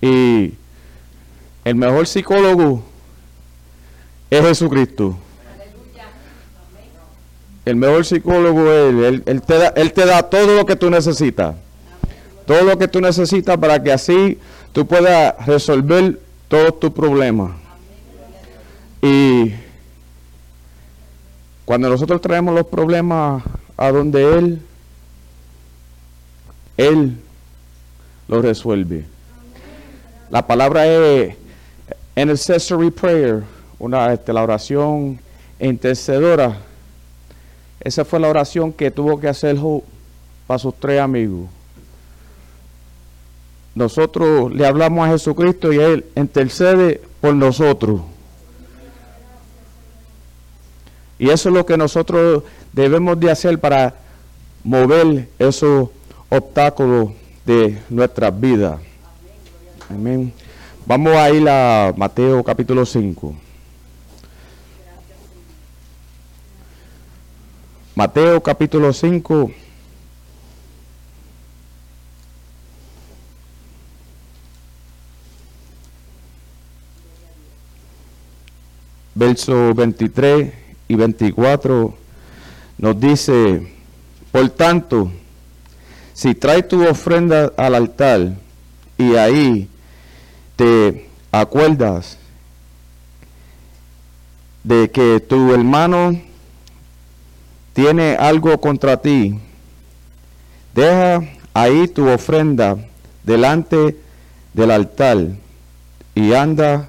Y 0.01 0.55
el 1.65 1.75
mejor 1.75 2.07
psicólogo 2.07 2.83
es 4.31 4.41
Jesucristo. 4.41 5.17
El 7.65 7.77
mejor 7.77 8.05
psicólogo 8.05 8.73
es 8.73 8.95
él. 8.95 9.23
Él, 9.27 9.43
te 9.43 9.59
da, 9.59 9.69
él 9.69 9.93
te 9.93 10.05
da 10.05 10.23
todo 10.25 10.57
lo 10.57 10.67
que 10.67 10.75
tú 10.75 10.91
necesitas. 10.91 11.55
Todo 12.47 12.63
lo 12.63 12.77
que 12.77 12.89
tú 12.89 13.01
necesitas 13.01 13.57
para 13.59 13.81
que 13.81 13.93
así 13.93 14.39
tú 14.73 14.87
puedas 14.87 15.47
resolver 15.47 16.19
todos 16.49 16.81
tus 16.81 16.91
problemas. 16.91 17.62
Y 19.03 19.53
cuando 21.65 21.89
nosotros 21.89 22.21
traemos 22.21 22.55
los 22.55 22.67
problemas 22.67 23.43
a 23.77 23.91
donde 23.91 24.39
Él, 24.39 24.63
Él 26.77 27.19
los 28.29 28.43
resuelve. 28.43 29.05
La 30.31 30.47
palabra 30.47 30.87
es 30.87 31.35
intercessory 32.15 32.91
prayer, 32.91 33.43
una, 33.79 34.13
este, 34.13 34.33
la 34.33 34.43
oración 34.43 35.19
intercedora. 35.59 36.59
Esa 37.81 38.05
fue 38.05 38.21
la 38.21 38.29
oración 38.29 38.73
que 38.73 38.91
tuvo 38.93 39.19
que 39.19 39.29
hacer 39.29 39.59
Job 39.59 39.83
para 40.47 40.59
sus 40.59 40.75
tres 40.79 41.01
amigos. 41.01 41.49
Nosotros 43.75 44.55
le 44.55 44.67
hablamos 44.67 45.09
a 45.09 45.13
Jesucristo 45.13 45.73
y 45.73 45.79
Él 45.79 46.05
intercede 46.15 47.01
por 47.21 47.35
nosotros. 47.35 48.03
Y 51.23 51.31
eso 51.31 51.51
es 51.51 51.55
lo 51.55 51.65
que 51.65 51.77
nosotros 51.77 52.43
debemos 52.73 53.21
de 53.21 53.31
hacer 53.31 53.57
para 53.61 53.95
mover 54.65 55.29
esos 55.39 55.89
obstáculos 56.29 57.13
de 57.47 57.81
nuestras 57.91 58.41
vidas. 58.41 58.81
Amén. 59.89 60.33
Vamos 60.85 61.13
a 61.15 61.31
ir 61.31 61.49
a 61.49 61.95
Mateo 61.97 62.43
capítulo 62.43 62.85
5. 62.85 63.37
Mateo 67.95 68.43
capítulo 68.43 68.93
5. 68.93 69.53
Verso 79.15 79.73
23 79.73 80.62
y 80.89 80.95
24 80.95 81.95
nos 82.79 83.01
dice, 83.01 83.73
por 84.31 84.49
tanto, 84.51 85.11
si 86.15 86.35
traes 86.35 86.69
tu 86.69 86.87
ofrenda 86.87 87.53
al 87.57 87.75
altar 87.75 88.33
y 88.99 89.17
ahí 89.17 89.69
te 90.57 91.09
acuerdas 91.31 92.19
de 94.65 94.91
que 94.91 95.21
tu 95.21 95.53
hermano 95.53 96.21
tiene 97.73 98.17
algo 98.17 98.61
contra 98.61 98.97
ti, 98.99 99.39
deja 100.75 101.23
ahí 101.55 101.89
tu 101.89 102.09
ofrenda 102.09 102.77
delante 103.25 103.97
del 104.53 104.71
altar 104.71 105.29
y 106.15 106.35
anda, 106.35 106.89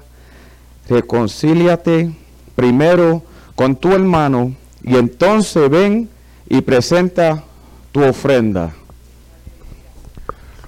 reconcíliate 0.88 2.14
primero 2.54 3.22
con 3.54 3.76
tu 3.76 3.92
hermano 3.92 4.54
y 4.82 4.96
entonces 4.96 5.68
ven 5.70 6.08
y 6.48 6.60
presenta 6.60 7.44
tu 7.92 8.02
ofrenda. 8.02 8.74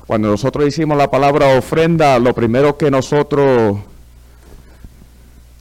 Cuando 0.07 0.29
nosotros 0.29 0.69
hicimos 0.69 0.97
la 0.97 1.11
palabra 1.11 1.59
ofrenda, 1.59 2.19
lo 2.19 2.33
primero 2.33 2.77
que 2.77 2.91
nosotros 2.91 3.79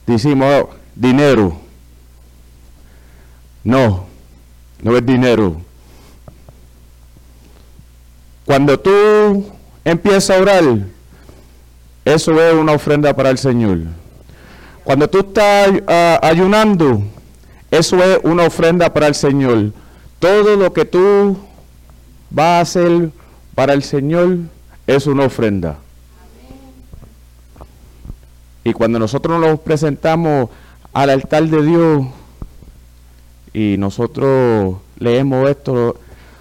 decimos, 0.06 0.66
dinero. 0.94 1.56
No, 3.64 4.06
no 4.80 4.96
es 4.96 5.04
dinero. 5.04 5.56
Cuando 8.44 8.78
tú 8.78 9.44
empiezas 9.84 10.30
a 10.30 10.40
orar, 10.40 10.64
eso 12.04 12.40
es 12.40 12.54
una 12.54 12.72
ofrenda 12.72 13.12
para 13.14 13.30
el 13.30 13.38
Señor. 13.38 13.78
Cuando 14.84 15.10
tú 15.10 15.18
estás 15.18 15.72
ah, 15.88 16.20
ayunando, 16.22 17.02
eso 17.70 18.02
es 18.02 18.18
una 18.22 18.44
ofrenda 18.44 18.92
para 18.92 19.06
el 19.08 19.14
Señor. 19.14 19.72
Todo 20.18 20.56
lo 20.56 20.72
que 20.72 20.84
tú 20.84 21.36
vas 22.30 22.44
a 22.44 22.60
hacer 22.60 23.10
para 23.54 23.72
el 23.72 23.82
Señor 23.82 24.38
es 24.86 25.06
una 25.06 25.24
ofrenda. 25.24 25.78
Y 28.64 28.72
cuando 28.72 28.98
nosotros 28.98 29.40
nos 29.40 29.60
presentamos 29.60 30.50
al 30.92 31.10
altar 31.10 31.44
de 31.44 31.62
Dios 31.62 32.06
y 33.52 33.76
nosotros 33.78 34.76
leemos 34.98 35.48
esto, 35.48 35.96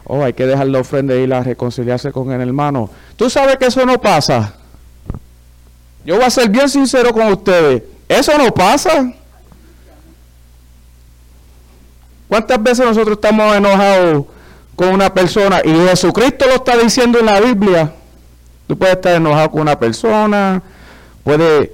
oh, 0.06 0.24
hay 0.24 0.34
que 0.34 0.46
dejar 0.46 0.68
la 0.68 0.80
ofrenda 0.80 1.16
y 1.16 1.20
ir 1.20 1.34
a 1.34 1.44
reconciliarse 1.44 2.12
con 2.12 2.32
el 2.32 2.42
hermano. 2.42 2.90
Tú 3.16 3.30
sabes 3.30 3.58
que 3.58 3.68
eso 3.68 3.86
no 3.86 4.00
pasa. 4.00 4.56
Yo 6.06 6.16
voy 6.16 6.26
a 6.26 6.30
ser 6.30 6.50
bien 6.50 6.70
sincero 6.70 7.14
con 7.14 7.28
ustedes. 7.28 7.84
Eso 8.08 8.38
no 8.38 8.54
pasa. 8.54 9.14
¿Cuántas 12.36 12.62
veces 12.62 12.86
nosotros 12.86 13.14
estamos 13.16 13.56
enojados 13.56 14.26
con 14.76 14.90
una 14.90 15.14
persona 15.14 15.62
y 15.64 15.70
Jesucristo 15.88 16.46
lo 16.46 16.56
está 16.56 16.76
diciendo 16.76 17.18
en 17.18 17.28
la 17.28 17.40
Biblia? 17.40 17.94
Tú 18.68 18.78
puedes 18.78 18.98
estar 18.98 19.16
enojado 19.16 19.52
con 19.52 19.62
una 19.62 19.80
persona, 19.80 20.62
puede, 21.24 21.72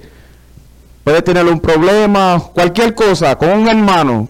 puede 1.02 1.20
tener 1.22 1.46
un 1.46 1.58
problema, 1.58 2.40
cualquier 2.54 2.94
cosa, 2.94 3.34
con 3.34 3.48
un 3.48 3.66
hermano. 3.66 4.28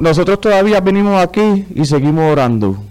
nosotros 0.00 0.40
todavía 0.40 0.80
venimos 0.80 1.22
aquí 1.22 1.64
y 1.72 1.84
seguimos 1.84 2.32
orando, 2.32 2.82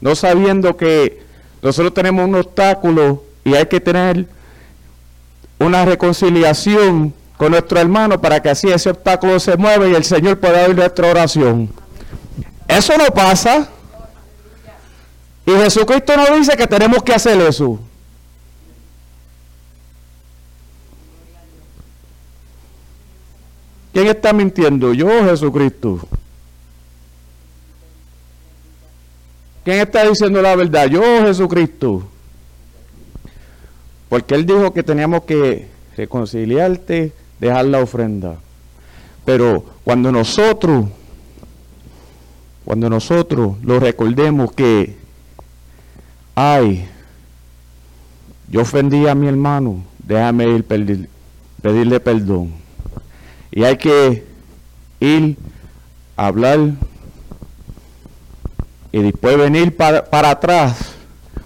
no 0.00 0.14
sabiendo 0.14 0.74
que 0.74 1.22
nosotros 1.60 1.92
tenemos 1.92 2.26
un 2.26 2.36
obstáculo 2.36 3.24
y 3.44 3.52
hay 3.56 3.66
que 3.66 3.78
tener 3.78 4.26
una 5.58 5.84
reconciliación 5.84 7.12
nuestro 7.50 7.78
hermano 7.80 8.20
para 8.20 8.40
que 8.40 8.50
así 8.50 8.68
ese 8.70 8.90
obstáculo 8.90 9.38
se 9.40 9.56
mueva 9.56 9.86
y 9.88 9.94
el 9.94 10.04
Señor 10.04 10.38
pueda 10.38 10.66
oír 10.66 10.76
nuestra 10.76 11.10
oración. 11.10 11.70
Eso 12.68 12.96
no 12.96 13.06
pasa. 13.06 13.68
Y 15.46 15.50
Jesucristo 15.50 16.16
nos 16.16 16.38
dice 16.38 16.56
que 16.56 16.66
tenemos 16.66 17.02
que 17.02 17.12
hacer 17.12 17.40
eso. 17.40 17.78
¿Quién 23.92 24.08
está 24.08 24.32
mintiendo? 24.32 24.92
¿Yo 24.92 25.08
Jesucristo? 25.24 26.00
¿Quién 29.64 29.80
está 29.80 30.06
diciendo 30.08 30.42
la 30.42 30.56
verdad? 30.56 30.86
¿Yo 30.86 31.00
Jesucristo? 31.24 32.06
Porque 34.08 34.34
Él 34.34 34.44
dijo 34.44 34.72
que 34.72 34.82
teníamos 34.82 35.24
que 35.24 35.68
reconciliarte, 35.96 37.12
dejar 37.40 37.66
la 37.66 37.80
ofrenda. 37.80 38.36
Pero 39.24 39.64
cuando 39.84 40.12
nosotros, 40.12 40.86
cuando 42.64 42.90
nosotros 42.90 43.56
lo 43.62 43.80
recordemos 43.80 44.52
que, 44.52 44.96
ay, 46.34 46.86
yo 48.48 48.62
ofendí 48.62 49.06
a 49.06 49.14
mi 49.14 49.26
hermano, 49.26 49.82
déjame 49.98 50.48
ir 50.48 50.64
pedirle 50.64 52.00
perdón. 52.00 52.52
Y 53.50 53.64
hay 53.64 53.76
que 53.76 54.24
ir 55.00 55.36
a 56.16 56.26
hablar 56.26 56.72
y 58.92 59.02
después 59.02 59.36
venir 59.36 59.76
para, 59.76 60.04
para 60.04 60.30
atrás. 60.30 60.94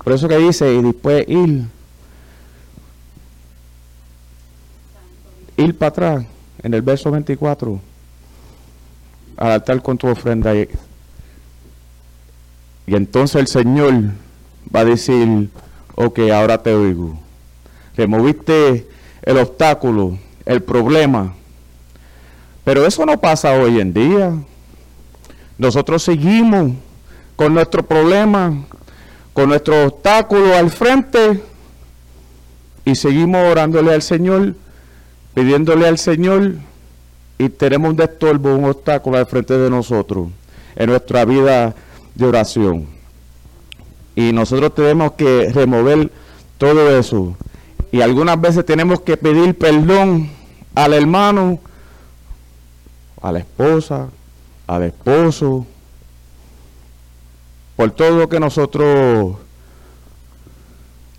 Por 0.04 0.12
eso 0.12 0.28
que 0.28 0.38
dice, 0.38 0.74
y 0.74 0.82
después 0.82 1.26
ir 1.28 1.64
ir 5.58 5.76
para 5.76 5.88
atrás, 5.88 6.24
en 6.62 6.72
el 6.72 6.82
verso 6.82 7.10
24, 7.10 7.80
al 9.36 9.50
altar 9.50 9.82
con 9.82 9.98
tu 9.98 10.06
ofrenda. 10.08 10.54
Y, 10.54 10.68
y 12.86 12.94
entonces 12.94 13.40
el 13.40 13.48
Señor 13.48 13.94
va 14.74 14.80
a 14.80 14.84
decir, 14.84 15.50
ok, 15.94 16.20
ahora 16.32 16.62
te 16.62 16.72
oigo. 16.72 17.18
Removiste 17.96 18.88
el 19.22 19.36
obstáculo, 19.36 20.18
el 20.46 20.62
problema. 20.62 21.34
Pero 22.64 22.86
eso 22.86 23.04
no 23.04 23.20
pasa 23.20 23.52
hoy 23.52 23.80
en 23.80 23.92
día. 23.92 24.32
Nosotros 25.58 26.02
seguimos 26.04 26.72
con 27.34 27.52
nuestro 27.52 27.82
problema, 27.82 28.64
con 29.32 29.48
nuestro 29.48 29.86
obstáculo 29.86 30.54
al 30.56 30.70
frente 30.70 31.42
y 32.84 32.94
seguimos 32.94 33.44
orándole 33.44 33.92
al 33.92 34.02
Señor 34.02 34.54
pidiéndole 35.38 35.86
al 35.86 35.98
Señor 35.98 36.54
y 37.38 37.48
tenemos 37.48 37.90
un 37.90 37.96
destorbo, 37.96 38.56
un 38.56 38.64
obstáculo 38.64 39.18
al 39.18 39.26
frente 39.26 39.56
de 39.56 39.70
nosotros 39.70 40.30
en 40.74 40.90
nuestra 40.90 41.24
vida 41.24 41.76
de 42.16 42.26
oración. 42.26 42.88
Y 44.16 44.32
nosotros 44.32 44.74
tenemos 44.74 45.12
que 45.12 45.48
remover 45.54 46.10
todo 46.58 46.98
eso. 46.98 47.36
Y 47.92 48.00
algunas 48.00 48.40
veces 48.40 48.66
tenemos 48.66 49.00
que 49.02 49.16
pedir 49.16 49.56
perdón 49.56 50.28
al 50.74 50.92
hermano, 50.92 51.60
a 53.22 53.30
la 53.30 53.38
esposa, 53.38 54.08
al 54.66 54.82
esposo, 54.82 55.64
por 57.76 57.92
todo 57.92 58.18
lo 58.18 58.28
que 58.28 58.40
nosotros 58.40 59.36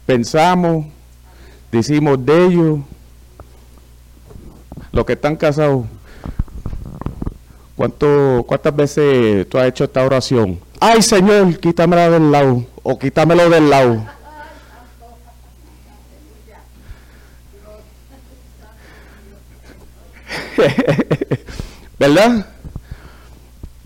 pensamos, 0.05 0.88
decimos 1.71 2.25
de 2.25 2.47
ellos 2.47 2.79
los 4.91 5.06
que 5.06 5.13
están 5.13 5.36
casados, 5.36 5.86
¿cuánto, 7.75 8.43
¿cuántas 8.47 8.75
veces 8.75 9.47
tú 9.49 9.58
has 9.58 9.67
hecho 9.67 9.84
esta 9.84 10.04
oración? 10.04 10.60
Ay 10.80 11.02
Señor, 11.02 11.60
quítamela 11.60 12.10
del 12.10 12.32
lado 12.32 12.63
o 12.84 12.97
quítamelo 12.97 13.49
del 13.49 13.69
lado. 13.69 14.06
¿Verdad? 21.99 22.45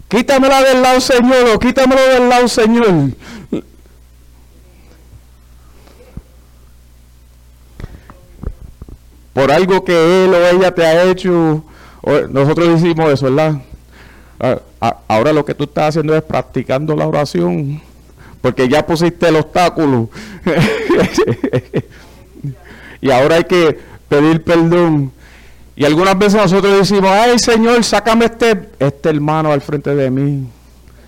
Quítamela 0.08 0.62
del 0.62 0.82
lado, 0.82 1.02
Señor, 1.02 1.50
o 1.56 1.60
quítamelo 1.60 2.02
del 2.02 2.30
lado, 2.30 2.48
Señor. 2.48 3.10
Por 9.34 9.52
algo 9.52 9.84
que 9.84 10.26
él 10.26 10.34
o 10.34 10.48
ella 10.48 10.74
te 10.74 10.86
ha 10.86 11.04
hecho. 11.04 11.64
Nosotros 12.30 12.82
decimos 12.82 13.12
eso, 13.12 13.26
¿verdad? 13.26 13.56
Ahora 15.08 15.34
lo 15.34 15.44
que 15.44 15.56
tú 15.56 15.64
estás 15.64 15.90
haciendo 15.90 16.16
es 16.16 16.22
practicando 16.22 16.96
la 16.96 17.08
oración, 17.08 17.82
porque 18.42 18.70
ya 18.70 18.86
pusiste 18.86 19.28
el 19.28 19.38
obstáculo. 19.38 20.10
y 23.02 23.10
ahora 23.10 23.38
hay 23.38 23.46
que 23.46 23.80
pedir 24.08 24.44
perdón. 24.44 25.12
Y 25.76 25.86
algunas 25.86 26.18
veces 26.18 26.36
nosotros 26.36 26.78
decimos, 26.78 27.10
ay 27.10 27.40
Señor, 27.40 27.84
sácame 27.84 28.26
este, 28.26 28.70
este 28.78 29.10
hermano 29.10 29.52
al 29.52 29.62
frente 29.62 29.96
de 29.96 30.12
mí. 30.12 30.48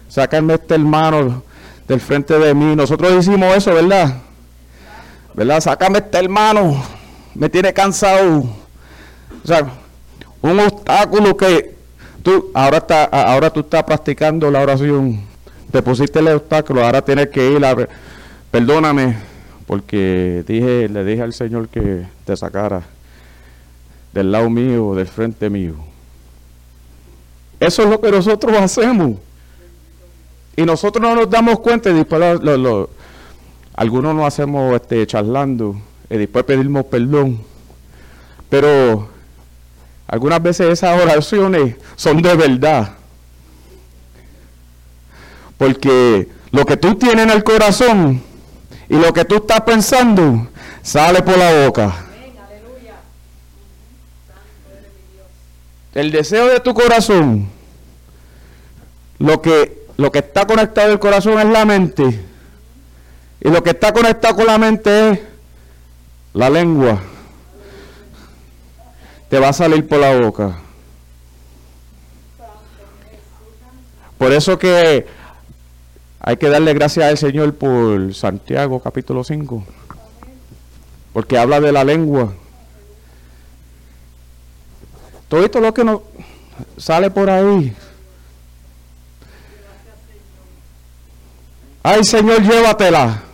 Sácame 0.10 0.56
este 0.56 0.74
hermano 0.74 1.44
del 1.88 2.00
frente 2.00 2.40
de 2.40 2.54
mí. 2.56 2.76
Nosotros 2.76 3.14
decimos 3.14 3.56
eso, 3.56 3.74
¿verdad? 3.74 4.22
¿Verdad? 5.36 5.60
Sácame 5.60 6.00
este 6.00 6.18
hermano 6.18 6.95
me 7.36 7.50
tiene 7.50 7.74
cansado. 7.74 8.40
O 9.44 9.48
sea, 9.48 9.68
un 10.42 10.60
obstáculo 10.60 11.38
que 11.38 11.76
tú 12.24 12.50
ahora 12.54 12.78
está, 12.78 13.04
ahora 13.04 13.50
tú 13.52 13.60
estás 13.60 13.84
practicando 13.84 14.50
la 14.50 14.62
oración. 14.62 15.22
te 15.72 15.82
pusiste 15.82 16.20
el 16.20 16.30
obstáculo, 16.30 16.84
ahora 16.84 17.02
tienes 17.02 17.30
que 17.30 17.52
ir 17.52 17.64
a... 17.64 17.76
Perdóname, 18.50 19.18
porque 19.68 20.44
dije, 20.48 20.88
le 20.88 21.04
dije 21.04 21.22
al 21.22 21.34
Señor 21.34 21.68
que 21.68 22.06
te 22.24 22.38
sacara 22.38 22.84
del 24.14 24.32
lado 24.32 24.50
mío, 24.50 24.96
del 24.96 25.08
frente 25.08 25.50
mío. 25.50 25.76
Eso 27.60 27.84
es 27.84 27.90
lo 27.90 28.00
que 28.00 28.12
nosotros 28.12 28.56
hacemos. 28.58 29.18
Y 30.56 30.64
nosotros 30.64 31.02
no 31.02 31.14
nos 31.16 31.30
damos 31.30 31.60
cuenta 31.60 31.90
y 31.90 31.94
después 31.94 32.22
algunos 33.76 34.16
nos 34.16 34.26
hacemos 34.26 34.74
este, 34.74 35.06
charlando 35.06 35.76
y 36.10 36.18
después 36.18 36.46
pedimos 36.46 36.86
perdón. 36.86 37.42
Pero 38.50 39.10
algunas 40.08 40.42
veces 40.42 40.70
esas 40.70 41.02
oraciones 41.02 41.76
son 41.96 42.22
de 42.22 42.36
verdad. 42.36 42.94
Porque 45.58 46.30
lo 46.52 46.66
que 46.66 46.78
tú 46.78 46.96
tienes 46.96 47.26
en 47.26 47.32
el 47.32 47.44
corazón 47.44 48.22
y 48.90 48.96
lo 48.96 49.14
que 49.14 49.26
tú 49.26 49.36
estás 49.38 49.62
pensando 49.62 50.48
sale 50.82 51.22
por 51.22 51.38
la 51.38 51.66
boca. 51.66 51.96
El 55.94 56.12
deseo 56.12 56.48
de 56.48 56.60
tu 56.60 56.74
corazón, 56.74 57.48
lo 59.18 59.42
que, 59.42 59.86
lo 59.96 60.12
que 60.12 60.20
está 60.20 60.46
conectado 60.46 60.92
al 60.92 61.00
corazón 61.00 61.40
es 61.40 61.46
la 61.46 61.66
mente. 61.66 62.22
Y 63.40 63.50
lo 63.50 63.64
que 63.64 63.70
está 63.70 63.94
conectado 63.94 64.36
con 64.36 64.46
la 64.48 64.58
mente 64.58 65.12
es 65.12 65.20
la 66.36 66.50
lengua. 66.50 67.00
Te 69.30 69.40
va 69.40 69.50
a 69.50 69.54
salir 69.54 69.88
por 69.88 70.00
la 70.00 70.20
boca. 70.20 70.58
Por 74.18 74.32
eso 74.32 74.60
que 74.60 75.08
hay 76.20 76.38
que 76.38 76.50
darle 76.50 76.74
gracias 76.74 77.06
al 77.06 77.18
Señor 77.18 77.56
por 77.56 78.14
Santiago 78.14 78.80
capítulo 78.80 79.24
5. 79.24 79.64
Porque 81.14 81.38
habla 81.38 81.62
de 81.62 81.72
la 81.72 81.84
lengua. 81.84 82.34
Todo 85.30 85.44
esto 85.44 85.60
lo 85.60 85.74
que 85.74 85.84
nos 85.84 86.02
sale 86.78 87.10
por 87.10 87.30
ahí. 87.30 87.74
Ay 91.82 92.04
Señor, 92.04 92.42
llévatela. 92.42 93.25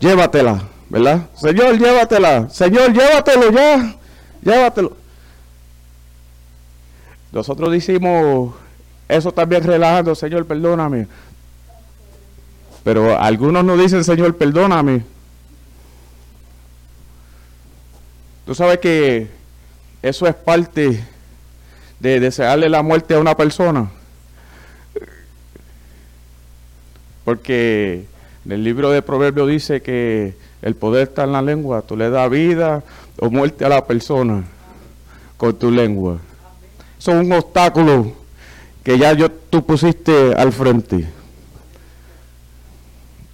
Llévatela, 0.00 0.62
¿verdad? 0.88 1.28
Señor, 1.34 1.78
llévatela. 1.78 2.48
Señor, 2.50 2.92
llévatelo 2.92 3.50
ya. 3.50 3.96
Llévatelo. 4.42 4.96
Nosotros 7.32 7.70
decimos 7.72 8.54
eso 9.08 9.32
también 9.32 9.62
relajando, 9.62 10.14
Señor, 10.14 10.46
perdóname. 10.46 11.06
Pero 12.82 13.18
algunos 13.18 13.64
no 13.64 13.76
dicen, 13.76 14.04
Señor, 14.04 14.36
perdóname. 14.36 15.02
Tú 18.44 18.54
sabes 18.54 18.78
que 18.78 19.28
eso 20.02 20.26
es 20.26 20.34
parte 20.34 21.04
de 21.98 22.20
desearle 22.20 22.68
la 22.68 22.82
muerte 22.82 23.14
a 23.14 23.18
una 23.18 23.36
persona. 23.36 23.90
Porque 27.24 28.06
en 28.46 28.52
el 28.52 28.62
libro 28.62 28.90
de 28.90 29.02
Proverbios 29.02 29.48
dice 29.48 29.82
que 29.82 30.36
el 30.62 30.76
poder 30.76 31.08
está 31.08 31.24
en 31.24 31.32
la 31.32 31.42
lengua. 31.42 31.82
Tú 31.82 31.96
le 31.96 32.10
das 32.10 32.30
vida 32.30 32.84
o 33.18 33.28
muerte 33.28 33.64
a 33.64 33.68
la 33.68 33.84
persona 33.84 34.44
con 35.36 35.58
tu 35.58 35.68
lengua. 35.68 36.18
Eso 36.96 37.10
es 37.10 37.26
un 37.26 37.32
obstáculo 37.32 38.12
que 38.84 38.98
ya 38.98 39.12
yo, 39.14 39.32
tú 39.32 39.66
pusiste 39.66 40.32
al 40.32 40.52
frente. 40.52 41.08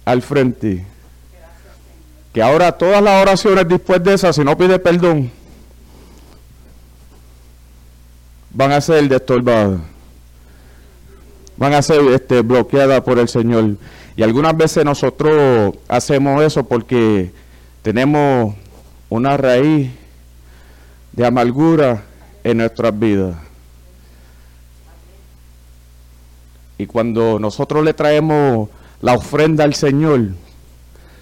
Al 0.03 0.23
frente. 0.23 0.83
Que 2.33 2.41
ahora 2.41 2.71
todas 2.71 3.03
las 3.03 3.21
oraciones 3.21 3.67
después 3.67 4.03
de 4.03 4.15
esas, 4.15 4.35
si 4.35 4.43
no 4.43 4.57
pide 4.57 4.79
perdón, 4.79 5.29
van 8.49 8.71
a 8.71 8.81
ser 8.81 9.07
destorbadas. 9.07 9.79
Van 11.55 11.73
a 11.75 11.83
ser 11.83 12.01
este, 12.07 12.41
bloqueadas 12.41 13.01
por 13.01 13.19
el 13.19 13.29
Señor. 13.29 13.75
Y 14.15 14.21
algunas 14.21 14.55
veces 14.55 14.85
nosotros 14.85 15.75
hacemos 15.87 16.43
eso 16.43 16.63
porque 16.63 17.31
tenemos 17.81 18.53
una 19.09 19.37
raíz 19.37 19.91
de 21.11 21.25
amargura 21.25 22.03
en 22.43 22.57
nuestras 22.57 22.97
vidas. 22.97 23.35
Y 26.77 26.85
cuando 26.85 27.39
nosotros 27.39 27.83
le 27.83 27.93
traemos 27.93 28.69
la 29.01 29.13
ofrenda 29.13 29.63
al 29.63 29.73
Señor, 29.73 30.29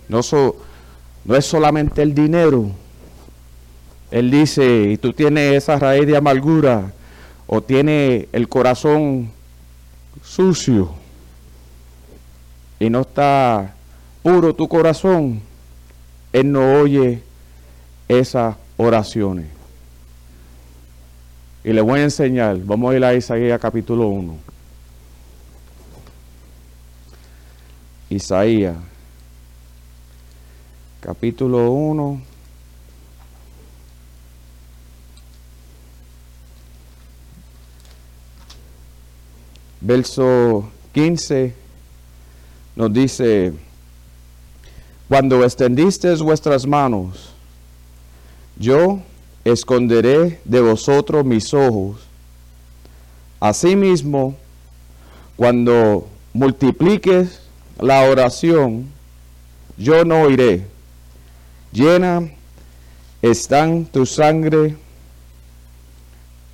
no, 0.10 0.20
es 0.20 1.46
solamente 1.46 2.02
el 2.02 2.14
dinero. 2.14 2.72
Él 4.10 4.32
dice, 4.32 4.92
y 4.92 4.98
tú 4.98 5.14
tienes 5.14 5.56
esa 5.56 5.80
raíz 5.80 6.06
de 6.08 6.18
amargura 6.18 6.92
o 7.48 7.62
tienes 7.62 8.28
el 8.34 8.50
corazón 8.50 9.32
sucio 10.22 11.01
y 12.82 12.90
no 12.90 13.02
está 13.02 13.76
puro 14.24 14.56
tu 14.56 14.68
corazón, 14.68 15.40
Él 16.34 16.52
no 16.52 16.80
oye 16.82 17.22
esas 18.08 18.56
oraciones. 18.76 19.46
Y 21.64 21.74
le 21.74 21.82
voy 21.82 22.00
a 22.00 22.06
enseñar, 22.06 22.58
vamos 22.58 22.92
a 22.92 22.98
ir 22.98 23.06
a 23.06 23.14
Isaías 23.14 23.62
capítulo 23.62 24.08
1. 24.08 24.36
Isaías, 28.10 28.76
capítulo 31.02 31.70
1. 31.70 32.22
Verso 39.82 40.68
15 40.94 41.61
nos 42.82 42.92
dice, 42.92 43.54
cuando 45.08 45.44
extendiste 45.44 46.16
vuestras 46.16 46.66
manos, 46.66 47.32
yo 48.58 49.02
esconderé 49.46 50.40
de 50.44 50.62
vosotros 50.62 51.24
mis 51.24 51.54
ojos. 51.54 51.98
Asimismo, 53.40 54.36
cuando 55.36 56.08
multipliques 56.34 57.42
la 57.80 58.02
oración, 58.10 58.88
yo 59.78 60.04
no 60.04 60.24
oiré. 60.24 60.66
Llena 61.72 62.32
están 63.22 63.86
tu 63.86 64.08
sangre 64.08 64.76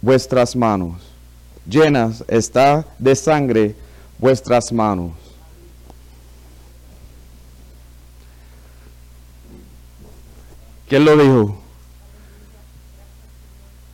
vuestras 0.01 0.57
manos. 0.57 1.01
Llenas 1.65 2.21
está 2.27 2.85
de 2.99 3.15
sangre 3.15 3.75
vuestras 4.19 4.73
manos. 4.73 5.26
¿Quién 10.87 11.03
lo 11.03 11.17
dijo? 11.17 11.59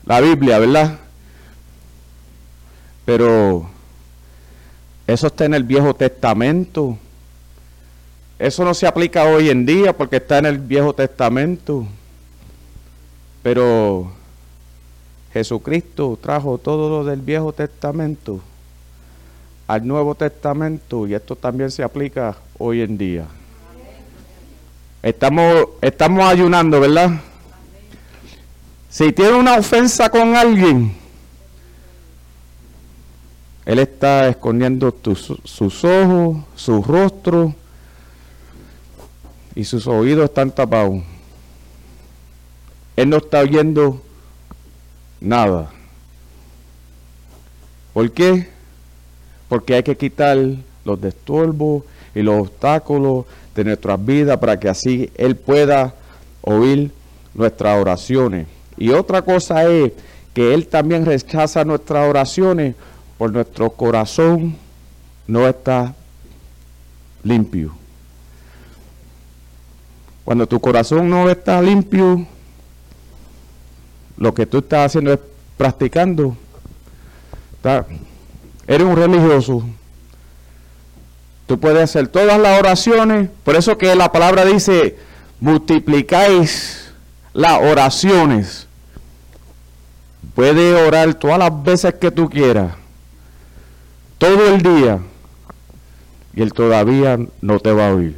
La 0.05 0.21
Biblia, 0.21 0.59
¿verdad? 0.59 0.99
Pero 3.05 3.69
eso 5.07 5.27
está 5.27 5.45
en 5.45 5.53
el 5.53 5.63
Viejo 5.63 5.93
Testamento. 5.93 6.97
Eso 8.37 8.63
no 8.63 8.73
se 8.73 8.85
aplica 8.85 9.23
hoy 9.25 9.49
en 9.49 9.65
día 9.65 9.95
porque 9.95 10.17
está 10.17 10.37
en 10.37 10.45
el 10.45 10.59
Viejo 10.59 10.93
Testamento. 10.93 11.87
Pero 13.41 14.11
Jesucristo 15.33 16.17
trajo 16.21 16.57
todo 16.57 16.89
lo 16.89 17.03
del 17.03 17.21
Viejo 17.21 17.53
Testamento 17.53 18.39
al 19.67 19.87
Nuevo 19.87 20.13
Testamento 20.13 21.07
y 21.07 21.15
esto 21.15 21.35
también 21.35 21.71
se 21.71 21.83
aplica 21.83 22.37
hoy 22.59 22.81
en 22.81 22.97
día. 22.97 23.25
Estamos, 25.03 25.67
estamos 25.81 26.23
ayunando, 26.23 26.79
¿verdad? 26.79 27.11
Si 28.89 29.11
tiene 29.11 29.33
una 29.33 29.57
ofensa 29.57 30.09
con 30.09 30.33
alguien, 30.33 30.95
Él 33.65 33.79
está 33.79 34.29
escondiendo 34.29 34.95
sus 35.43 35.83
ojos, 35.83 36.37
su 36.55 36.81
rostro 36.81 37.53
y 39.53 39.65
sus 39.65 39.87
oídos 39.87 40.23
están 40.23 40.51
tapados. 40.51 41.03
Él 42.95 43.09
no 43.09 43.17
está 43.17 43.39
oyendo 43.39 44.01
nada. 45.19 45.69
¿Por 47.93 48.09
qué? 48.09 48.47
Porque 49.49 49.75
hay 49.75 49.83
que 49.83 49.97
quitar 49.97 50.37
los 50.85 51.01
destorbos 51.01 51.83
y 52.15 52.21
los 52.21 52.47
obstáculos 52.47 53.25
de 53.55 53.63
nuestras 53.63 54.03
vidas 54.03 54.37
para 54.37 54.59
que 54.59 54.69
así 54.69 55.09
Él 55.15 55.35
pueda 55.35 55.93
oír 56.41 56.91
nuestras 57.33 57.79
oraciones. 57.79 58.47
Y 58.77 58.89
otra 58.89 59.21
cosa 59.21 59.69
es 59.69 59.93
que 60.33 60.53
Él 60.53 60.67
también 60.67 61.05
rechaza 61.05 61.63
nuestras 61.63 62.09
oraciones 62.09 62.75
por 63.17 63.31
nuestro 63.31 63.69
corazón 63.69 64.55
no 65.27 65.47
está 65.47 65.93
limpio. 67.23 67.73
Cuando 70.25 70.47
tu 70.47 70.59
corazón 70.59 71.09
no 71.09 71.29
está 71.29 71.61
limpio, 71.61 72.25
lo 74.17 74.33
que 74.33 74.45
tú 74.45 74.59
estás 74.59 74.87
haciendo 74.87 75.13
es 75.13 75.19
practicando. 75.57 76.35
eres 78.67 78.87
un 78.87 78.95
religioso. 78.95 79.63
Tú 81.53 81.59
puedes 81.59 81.83
hacer 81.83 82.07
todas 82.07 82.39
las 82.39 82.57
oraciones. 82.57 83.29
Por 83.43 83.55
eso 83.55 83.77
que 83.77 83.93
la 83.95 84.11
palabra 84.11 84.43
dice, 84.43 84.95
multiplicáis 85.39 86.91
las 87.31 87.61
oraciones. 87.61 88.65
Puedes 90.33 90.81
orar 90.81 91.13
todas 91.13 91.37
las 91.37 91.63
veces 91.63 91.93
que 91.93 92.09
tú 92.09 92.27
quieras. 92.27 92.73
Todo 94.17 94.47
el 94.47 94.63
día. 94.63 94.97
Y 96.35 96.41
él 96.41 96.53
todavía 96.53 97.19
no 97.39 97.59
te 97.59 97.71
va 97.71 97.89
a 97.89 97.93
oír. 97.93 98.15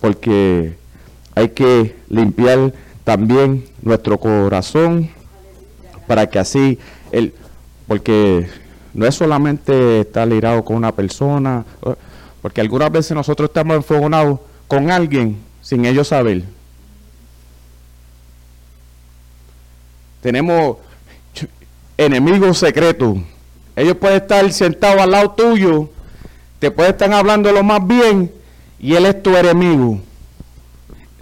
Porque 0.00 0.76
hay 1.36 1.50
que 1.50 1.94
limpiar 2.08 2.72
también 3.04 3.66
nuestro 3.82 4.18
corazón 4.18 5.10
para 6.08 6.28
que 6.28 6.40
así 6.40 6.80
él 7.12 7.32
porque 7.86 8.48
no 8.94 9.06
es 9.06 9.14
solamente 9.14 10.00
estar 10.00 10.26
lirado 10.28 10.64
con 10.64 10.76
una 10.76 10.92
persona, 10.92 11.64
porque 12.40 12.60
algunas 12.60 12.90
veces 12.90 13.12
nosotros 13.12 13.48
estamos 13.48 13.76
enfogonados 13.76 14.40
con 14.68 14.90
alguien 14.90 15.38
sin 15.60 15.84
ellos 15.84 16.08
saber. 16.08 16.44
Tenemos 20.20 20.76
enemigos 21.96 22.58
secretos. 22.58 23.18
Ellos 23.74 23.96
pueden 23.96 24.22
estar 24.22 24.52
sentados 24.52 25.00
al 25.00 25.10
lado 25.10 25.30
tuyo, 25.30 25.88
te 26.58 26.70
pueden 26.70 26.92
estar 26.92 27.12
hablando 27.12 27.50
lo 27.52 27.62
más 27.62 27.86
bien 27.86 28.30
y 28.78 28.94
él 28.94 29.06
es 29.06 29.22
tu 29.22 29.34
enemigo, 29.34 29.98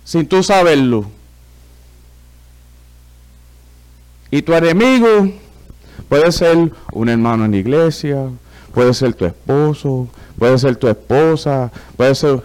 sin 0.03 0.27
tú 0.27 0.43
saberlo. 0.43 1.07
Y 4.33 4.43
tu 4.43 4.53
enemigo 4.55 5.33
puede 6.09 6.33
ser 6.33 6.73
un 6.93 7.09
hermano 7.09 7.45
en 7.45 7.53
la 7.53 7.57
iglesia, 7.57 8.29
puede 8.73 8.95
ser 8.95 9.15
tu 9.15 9.25
esposo, 9.25 10.09
puede 10.39 10.59
ser 10.59 10.77
tu 10.77 10.89
esposa, 10.89 11.71
puede 11.97 12.15
ser... 12.15 12.43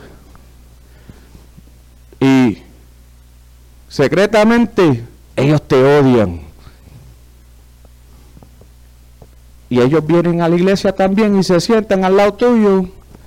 Y 2.19 2.59
secretamente 3.89 5.03
ellos 5.35 5.61
te 5.67 5.75
odian. 5.75 6.41
Y 9.69 9.81
ellos 9.81 10.05
vienen 10.05 10.41
a 10.41 10.49
la 10.49 10.55
iglesia 10.55 10.93
también 10.93 11.37
y 11.37 11.43
se 11.43 11.59
sientan 11.59 12.05
al 12.05 12.15
lado 12.17 12.33
tuyo. 12.33 12.85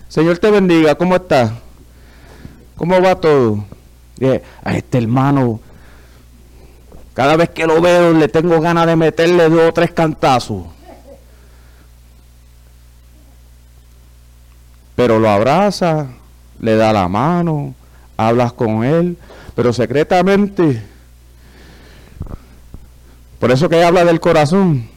Señor 0.09 0.39
te 0.39 0.51
bendiga, 0.51 0.95
¿cómo 0.95 1.17
estás? 1.17 1.53
¿Cómo 2.77 3.01
va 3.03 3.15
todo? 3.17 3.65
a 4.65 4.77
este 4.77 4.99
hermano 4.99 5.61
cada 7.19 7.35
vez 7.35 7.51
que 7.51 7.67
lo 7.67 7.81
veo 7.81 8.13
le 8.13 8.29
tengo 8.29 8.61
ganas 8.61 8.87
de 8.87 8.95
meterle 8.95 9.49
dos 9.49 9.71
o 9.71 9.73
tres 9.73 9.91
cantazos. 9.91 10.63
Pero 14.95 15.19
lo 15.19 15.29
abraza, 15.29 16.07
le 16.61 16.77
da 16.77 16.93
la 16.93 17.09
mano, 17.09 17.75
hablas 18.17 18.53
con 18.53 18.85
él, 18.85 19.19
pero 19.57 19.73
secretamente. 19.73 20.81
Por 23.41 23.51
eso 23.51 23.69
que 23.69 23.83
habla 23.83 24.05
del 24.05 24.21
corazón. 24.21 24.89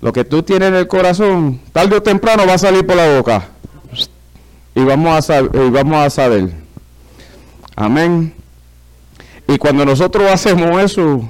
Lo 0.00 0.12
que 0.12 0.24
tú 0.24 0.42
tienes 0.42 0.70
en 0.70 0.74
el 0.74 0.88
corazón, 0.88 1.60
tarde 1.72 1.98
o 1.98 2.02
temprano 2.02 2.48
va 2.48 2.54
a 2.54 2.58
salir 2.58 2.84
por 2.84 2.96
la 2.96 3.16
boca. 3.16 3.44
Y 4.74 4.82
vamos 4.82 5.30
a, 5.30 5.38
y 5.38 5.70
vamos 5.70 6.04
a 6.04 6.10
saber. 6.10 6.50
Amén. 7.76 8.39
Y 9.50 9.58
cuando 9.58 9.84
nosotros 9.84 10.30
hacemos 10.30 10.80
eso, 10.80 11.28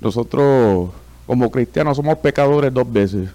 nosotros 0.00 0.90
como 1.26 1.50
cristianos 1.50 1.96
somos 1.96 2.18
pecadores 2.18 2.74
dos 2.74 2.92
veces. 2.92 3.30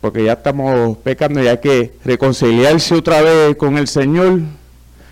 Porque 0.00 0.24
ya 0.24 0.32
estamos 0.32 0.98
pecando 0.98 1.40
y 1.40 1.46
hay 1.46 1.58
que 1.58 1.94
reconciliarse 2.04 2.96
otra 2.96 3.22
vez 3.22 3.54
con 3.56 3.78
el 3.78 3.86
Señor 3.86 4.40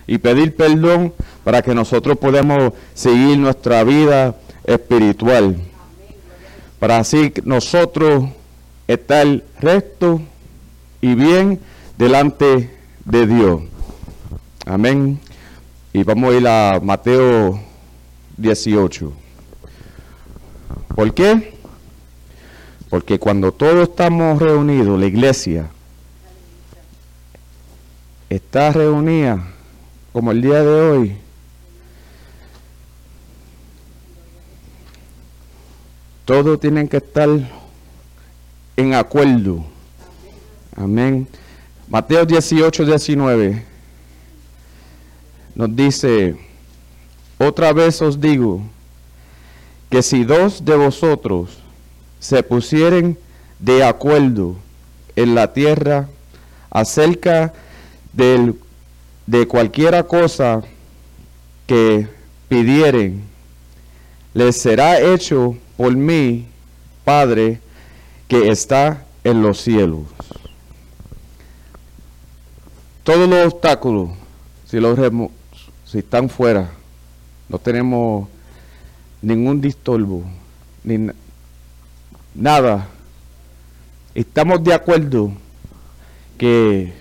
y 0.08 0.18
pedir 0.18 0.56
perdón 0.56 1.12
para 1.44 1.62
que 1.62 1.72
nosotros 1.72 2.18
podamos 2.18 2.72
seguir 2.94 3.38
nuestra 3.38 3.84
vida 3.84 4.34
espiritual. 4.64 5.56
Para 6.80 6.98
así 6.98 7.32
nosotros 7.44 8.24
estar 8.88 9.24
recto 9.60 10.20
y 11.00 11.14
bien 11.14 11.60
delante 11.96 12.76
de 13.04 13.26
Dios. 13.28 13.60
Amén. 14.68 15.18
Y 15.94 16.02
vamos 16.02 16.30
a 16.30 16.36
ir 16.36 16.46
a 16.46 16.78
Mateo 16.82 17.58
18. 18.36 19.10
¿Por 20.94 21.14
qué? 21.14 21.54
Porque 22.90 23.18
cuando 23.18 23.50
todos 23.50 23.88
estamos 23.88 24.38
reunidos, 24.42 25.00
la 25.00 25.06
iglesia 25.06 25.70
está 28.28 28.70
reunida 28.70 29.42
como 30.12 30.32
el 30.32 30.42
día 30.42 30.62
de 30.62 30.68
hoy, 30.68 31.16
todos 36.26 36.60
tienen 36.60 36.88
que 36.88 36.98
estar 36.98 37.30
en 38.76 38.92
acuerdo. 38.92 39.64
Amén. 40.76 41.26
Mateo 41.88 42.26
18, 42.26 42.84
19 42.84 43.77
nos 45.58 45.74
dice, 45.74 46.36
otra 47.36 47.72
vez 47.72 48.00
os 48.00 48.20
digo, 48.20 48.62
que 49.90 50.02
si 50.04 50.22
dos 50.22 50.64
de 50.64 50.76
vosotros 50.76 51.58
se 52.20 52.44
pusieren 52.44 53.18
de 53.58 53.82
acuerdo 53.82 54.54
en 55.16 55.34
la 55.34 55.52
tierra 55.52 56.08
acerca 56.70 57.52
del, 58.12 58.54
de 59.26 59.48
cualquiera 59.48 60.04
cosa 60.04 60.62
que 61.66 62.06
pidieren, 62.48 63.24
les 64.34 64.60
será 64.60 65.00
hecho 65.00 65.56
por 65.76 65.92
mí, 65.96 66.46
Padre, 67.04 67.60
que 68.28 68.48
está 68.48 69.04
en 69.24 69.42
los 69.42 69.60
cielos. 69.60 70.02
Todos 73.02 73.28
los 73.28 73.52
obstáculos, 73.52 74.10
si 74.66 74.78
los 74.78 74.96
si 75.90 75.98
están 76.00 76.28
fuera, 76.28 76.70
no 77.48 77.58
tenemos 77.58 78.28
ningún 79.22 79.58
disturbo, 79.58 80.22
ni 80.84 81.08
nada, 82.34 82.86
estamos 84.14 84.62
de 84.62 84.74
acuerdo 84.74 85.32
que 86.36 86.92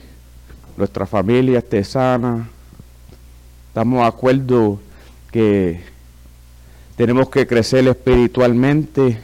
nuestra 0.78 1.06
familia 1.06 1.60
esté 1.60 1.84
sana, 1.84 2.47
estamos 3.67 4.00
de 4.00 4.08
acuerdo 4.08 4.80
que 5.34 5.82
tenemos 6.95 7.30
que 7.30 7.45
crecer 7.45 7.86
espiritualmente. 7.89 9.19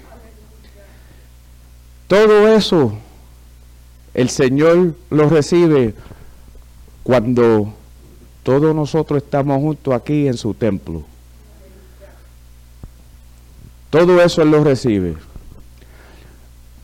Todo 2.07 2.49
eso 2.49 2.97
el 4.13 4.29
Señor 4.29 4.93
lo 5.09 5.29
recibe 5.29 5.95
cuando 7.03 7.73
todos 8.43 8.75
nosotros 8.75 9.23
estamos 9.23 9.57
juntos 9.59 9.93
aquí 9.93 10.27
en 10.27 10.37
su 10.37 10.53
templo. 10.53 11.03
Todo 13.89 14.21
eso 14.21 14.41
Él 14.41 14.51
lo 14.51 14.63
recibe. 14.63 15.15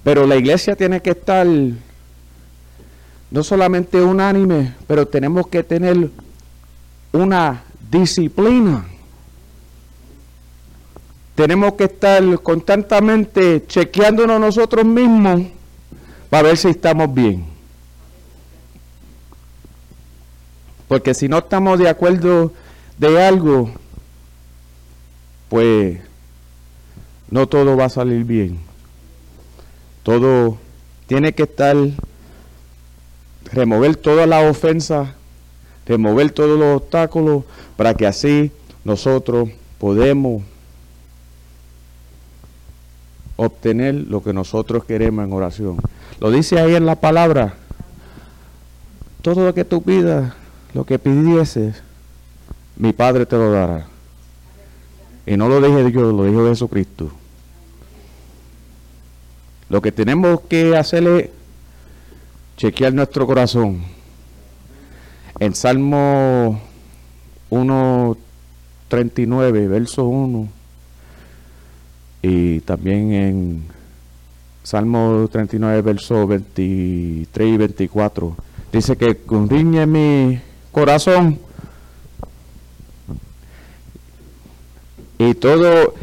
Pero 0.04 0.26
la 0.26 0.38
iglesia 0.38 0.76
tiene 0.76 1.02
que 1.02 1.12
estar 1.12 1.46
no 3.32 3.44
solamente 3.44 4.02
unánime, 4.02 4.74
pero 4.88 5.08
tenemos 5.08 5.48
que 5.48 5.64
tener 5.64 6.10
una 7.12 7.64
disciplina. 7.92 8.86
Tenemos 11.36 11.74
que 11.74 11.86
estar 11.86 12.42
constantemente 12.42 13.66
chequeándonos 13.68 14.40
nosotros 14.40 14.86
mismos 14.86 15.42
para 16.30 16.50
ver 16.50 16.58
si 16.58 16.70
estamos 16.70 17.14
bien. 17.14 17.49
Porque 20.90 21.14
si 21.14 21.30
no 21.30 21.38
estamos 21.38 21.78
de 21.78 21.88
acuerdo 21.88 22.52
de 22.98 23.24
algo, 23.24 23.70
pues 25.48 26.00
no 27.30 27.48
todo 27.48 27.78
va 27.78 27.86
a 27.86 27.90
salir 27.90 28.24
bien. 28.24 28.60
Todo 30.02 30.58
tiene 31.06 31.34
que 31.34 31.44
estar, 31.44 31.78
remover 33.54 33.96
todas 33.98 34.28
las 34.28 34.50
ofensas, 34.50 35.10
remover 35.86 36.32
todos 36.32 36.58
los 36.58 36.82
obstáculos, 36.82 37.44
para 37.78 37.94
que 37.94 38.08
así 38.08 38.52
nosotros 38.84 39.48
podemos 39.78 40.42
obtener 43.36 43.94
lo 43.94 44.24
que 44.24 44.34
nosotros 44.34 44.86
queremos 44.86 45.24
en 45.24 45.34
oración. 45.34 45.78
Lo 46.20 46.32
dice 46.32 46.60
ahí 46.60 46.74
en 46.74 46.88
la 46.88 46.96
palabra. 46.96 47.54
Todo 49.22 49.46
lo 49.46 49.54
que 49.54 49.66
tú 49.66 49.84
pidas, 49.84 50.34
lo 50.74 50.86
que 50.86 51.00
pidieses, 51.00 51.82
mi 52.76 52.94
Padre 52.94 53.26
te 53.26 53.36
lo 53.36 53.52
dará. 53.52 53.88
Y 55.26 55.36
no 55.38 55.50
lo 55.50 55.60
dije 55.62 55.92
yo, 55.92 56.12
lo 56.12 56.26
dijo 56.26 56.48
Jesucristo. 56.48 57.10
Lo 59.70 59.82
que 59.82 59.92
tenemos 59.92 60.42
que 60.42 60.76
hacer 60.76 61.08
es 61.08 61.30
chequear 62.58 62.94
nuestro 62.94 63.26
corazón. 63.28 63.82
En 65.40 65.56
Salmo 65.56 66.60
1.39, 67.52 69.70
verso 69.70 70.06
1, 70.06 70.50
y 72.22 72.60
también 72.62 73.14
en 73.14 73.64
Salmo 74.64 75.30
39, 75.32 75.82
verso 75.82 76.28
23 76.28 77.48
y 77.48 77.58
24, 77.58 78.36
dice 78.74 78.98
que 78.98 79.18
conriñe 79.18 79.86
mi 79.86 80.42
corazón 80.72 81.40
y 85.18 85.34
todo 85.34 85.94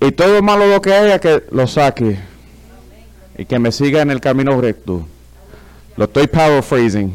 y 0.00 0.12
todo 0.12 0.42
malo 0.42 0.66
lo 0.66 0.80
que 0.80 0.92
haya 0.92 1.18
que 1.18 1.44
lo 1.50 1.66
saque 1.66 2.18
y 3.38 3.44
que 3.44 3.58
me 3.58 3.72
siga 3.72 4.02
en 4.02 4.10
el 4.10 4.20
camino 4.20 4.60
recto. 4.60 5.06
Lo 5.96 6.04
estoy 6.04 6.26
paraphrasing. 6.26 7.14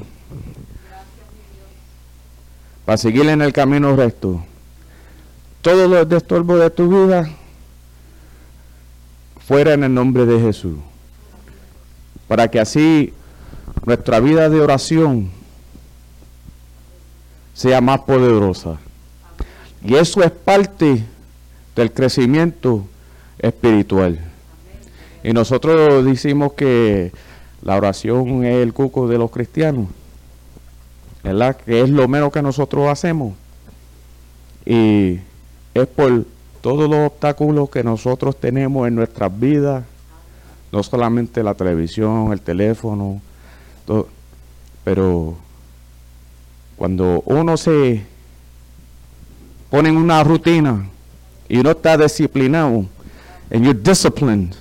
Para 2.86 2.98
seguir 2.98 3.28
en 3.30 3.42
el 3.42 3.54
camino 3.54 3.96
recto. 3.96 4.44
Todos 5.62 5.90
los 5.90 6.08
destorbos 6.08 6.60
de 6.60 6.70
tu 6.70 6.90
vida 6.90 7.30
fuera 9.46 9.74
en 9.74 9.84
el 9.84 9.94
nombre 9.94 10.26
de 10.26 10.40
Jesús. 10.40 10.78
Para 12.28 12.50
que 12.50 12.60
así 12.60 13.14
nuestra 13.86 14.20
vida 14.20 14.50
de 14.50 14.62
oración 14.62 15.32
sea 17.60 17.82
más 17.82 18.00
poderosa. 18.00 18.78
Y 19.84 19.96
eso 19.96 20.24
es 20.24 20.32
parte 20.32 21.04
del 21.76 21.92
crecimiento 21.92 22.86
espiritual. 23.38 24.18
Y 25.26 25.34
nosotros 25.34 26.06
decimos 26.06 26.54
que 26.54 27.12
la 27.62 27.76
oración 27.76 28.46
es 28.46 28.64
el 28.64 28.72
cuco 28.72 29.10
de 29.10 29.18
los 29.18 29.30
cristianos, 29.30 29.88
¿verdad? 31.22 31.58
Que 31.58 31.82
es 31.82 31.90
lo 31.90 32.08
menos 32.08 32.32
que 32.32 32.42
nosotros 32.42 32.88
hacemos. 32.88 33.34
Y 34.66 35.20
es 35.74 35.88
por 35.88 36.24
todos 36.62 36.90
los 36.90 37.08
obstáculos 37.08 37.70
que 37.70 37.84
nosotros 37.84 38.40
tenemos 38.40 38.88
en 38.88 38.96
nuestras 38.96 39.38
vidas, 39.38 39.84
no 40.72 40.82
solamente 40.82 41.44
la 41.44 41.56
televisión, 41.56 42.32
el 42.32 42.40
teléfono, 42.40 43.20
pero 44.86 45.36
cuando 46.80 47.22
uno 47.26 47.58
se 47.58 48.02
pone 49.70 49.90
en 49.90 49.98
una 49.98 50.24
rutina, 50.24 50.88
y 51.50 51.58
uno 51.58 51.72
está 51.72 51.98
disciplinado, 51.98 52.86
and 53.52 53.66
you're 53.66 53.78
disciplined, 53.78 54.56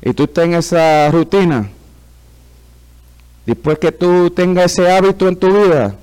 y 0.00 0.12
tú 0.12 0.22
estás 0.22 0.44
en 0.44 0.54
esa 0.54 1.10
rutina, 1.10 1.68
después 3.44 3.80
que 3.80 3.90
tú 3.90 4.30
tengas 4.30 4.70
ese 4.70 4.88
hábito 4.88 5.26
en 5.26 5.34
tu 5.34 5.48
vida, 5.48 5.96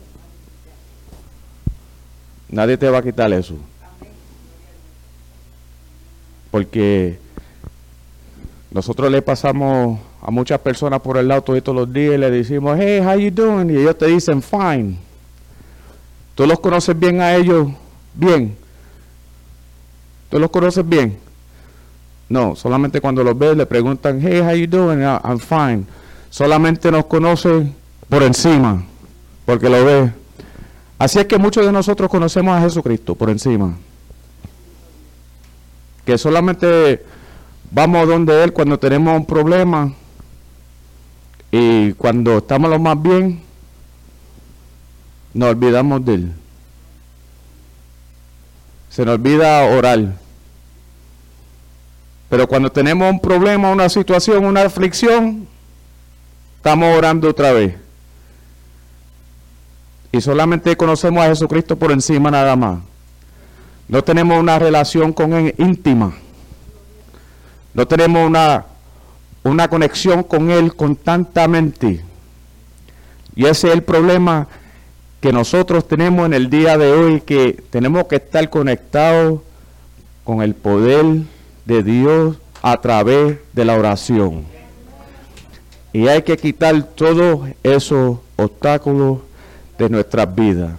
nadie 2.49 2.78
te 2.78 2.89
va 2.89 2.97
a 2.97 3.01
quitar 3.01 3.32
eso. 3.32 3.55
Porque 6.51 7.18
nosotros 8.70 9.09
le 9.09 9.22
pasamos 9.22 9.97
a 10.22 10.30
muchas 10.30 10.59
personas 10.59 10.99
por 10.99 11.16
el 11.16 11.30
lado 11.30 11.41
todos 11.41 11.74
los 11.74 11.93
días 11.93 12.16
y 12.16 12.18
le 12.18 12.30
decimos, 12.30 12.78
hey, 12.78 12.99
how 12.99 13.18
you 13.18 13.32
doing? 13.32 13.70
Y 13.70 13.78
ellos 13.78 13.97
te 13.97 14.07
dicen, 14.07 14.41
fine. 14.41 15.12
Tú 16.36 16.47
los 16.47 16.59
conoces 16.59 16.97
bien 16.97 17.21
a 17.21 17.36
ellos, 17.36 17.67
bien. 18.13 18.55
¿Tú 20.29 20.39
los 20.39 20.49
conoces 20.49 20.88
bien? 20.88 21.17
No, 22.29 22.55
solamente 22.55 22.99
cuando 22.99 23.23
los 23.23 23.38
ves 23.38 23.55
le 23.55 23.65
preguntan, 23.65 24.19
hey, 24.21 24.41
how 24.41 24.55
you 24.55 24.67
doing? 24.67 25.03
Ah, 25.03 25.21
I'm 25.23 25.39
fine. 25.39 25.86
Solamente 26.29 26.91
nos 26.91 27.05
conoce 27.05 27.71
por 28.09 28.23
encima, 28.23 28.84
porque 29.45 29.69
lo 29.69 29.86
ve. 29.86 30.11
Así 30.97 31.19
es 31.19 31.25
que 31.25 31.38
muchos 31.38 31.65
de 31.65 31.71
nosotros 31.71 32.09
conocemos 32.09 32.57
a 32.57 32.61
Jesucristo 32.61 33.13
por 33.13 33.29
encima. 33.29 33.75
Que 36.05 36.17
solamente 36.17 37.03
vamos 37.69 38.07
donde 38.07 38.43
Él 38.43 38.53
cuando 38.53 38.79
tenemos 38.79 39.15
un 39.15 39.25
problema 39.25 39.93
y 41.51 41.93
cuando 41.93 42.39
estamos 42.39 42.69
lo 42.69 42.79
más 42.79 42.99
bien, 42.99 43.41
nos 45.34 45.49
olvidamos 45.49 46.05
de 46.05 46.13
Él. 46.13 46.34
Se 48.89 49.03
nos 49.05 49.15
olvida 49.15 49.63
orar. 49.65 50.13
Pero 52.29 52.47
cuando 52.47 52.71
tenemos 52.71 53.09
un 53.11 53.19
problema, 53.19 53.71
una 53.71 53.89
situación, 53.89 54.45
una 54.45 54.63
aflicción, 54.63 55.47
estamos 56.57 56.95
orando 56.95 57.29
otra 57.29 57.51
vez. 57.51 57.75
Y 60.11 60.21
solamente 60.21 60.77
conocemos 60.77 61.23
a 61.23 61.29
Jesucristo 61.29 61.75
por 61.75 61.91
encima 61.91 62.29
nada 62.29 62.55
más. 62.55 62.79
No 63.88 64.03
tenemos 64.03 64.39
una 64.39 64.59
relación 64.59 65.11
con 65.11 65.34
Él 65.34 65.55
íntima. 65.57 66.13
No 67.73 67.88
tenemos 67.88 68.27
una, 68.27 68.65
una 69.43 69.67
conexión 69.67 70.23
con 70.23 70.51
Él 70.51 70.75
constantemente. 70.75 72.03
Y 73.36 73.45
ese 73.45 73.69
es 73.69 73.73
el 73.73 73.81
problema 73.81 74.47
que 75.24 75.32
nosotros 75.32 75.88
tenemos 75.88 76.26
en 76.26 76.34
el 76.34 76.49
día 76.49 76.78
de 76.78 76.91
hoy, 76.91 77.21
que 77.21 77.53
tenemos 77.69 78.07
que 78.07 78.17
estar 78.17 78.49
conectados 78.49 79.39
con 80.26 80.41
el 80.41 80.53
poder 80.53 81.05
de 81.63 81.82
Dios 81.82 82.36
a 82.61 82.82
través 82.82 83.38
de 83.53 83.63
la 83.63 83.78
oración. 83.78 84.43
Y 85.93 86.09
hay 86.09 86.24
que 86.24 86.36
quitar 86.36 86.84
todos 86.84 87.49
esos 87.63 88.17
obstáculos 88.36 89.19
de 89.78 89.89
nuestras 89.89 90.36
vidas. 90.36 90.74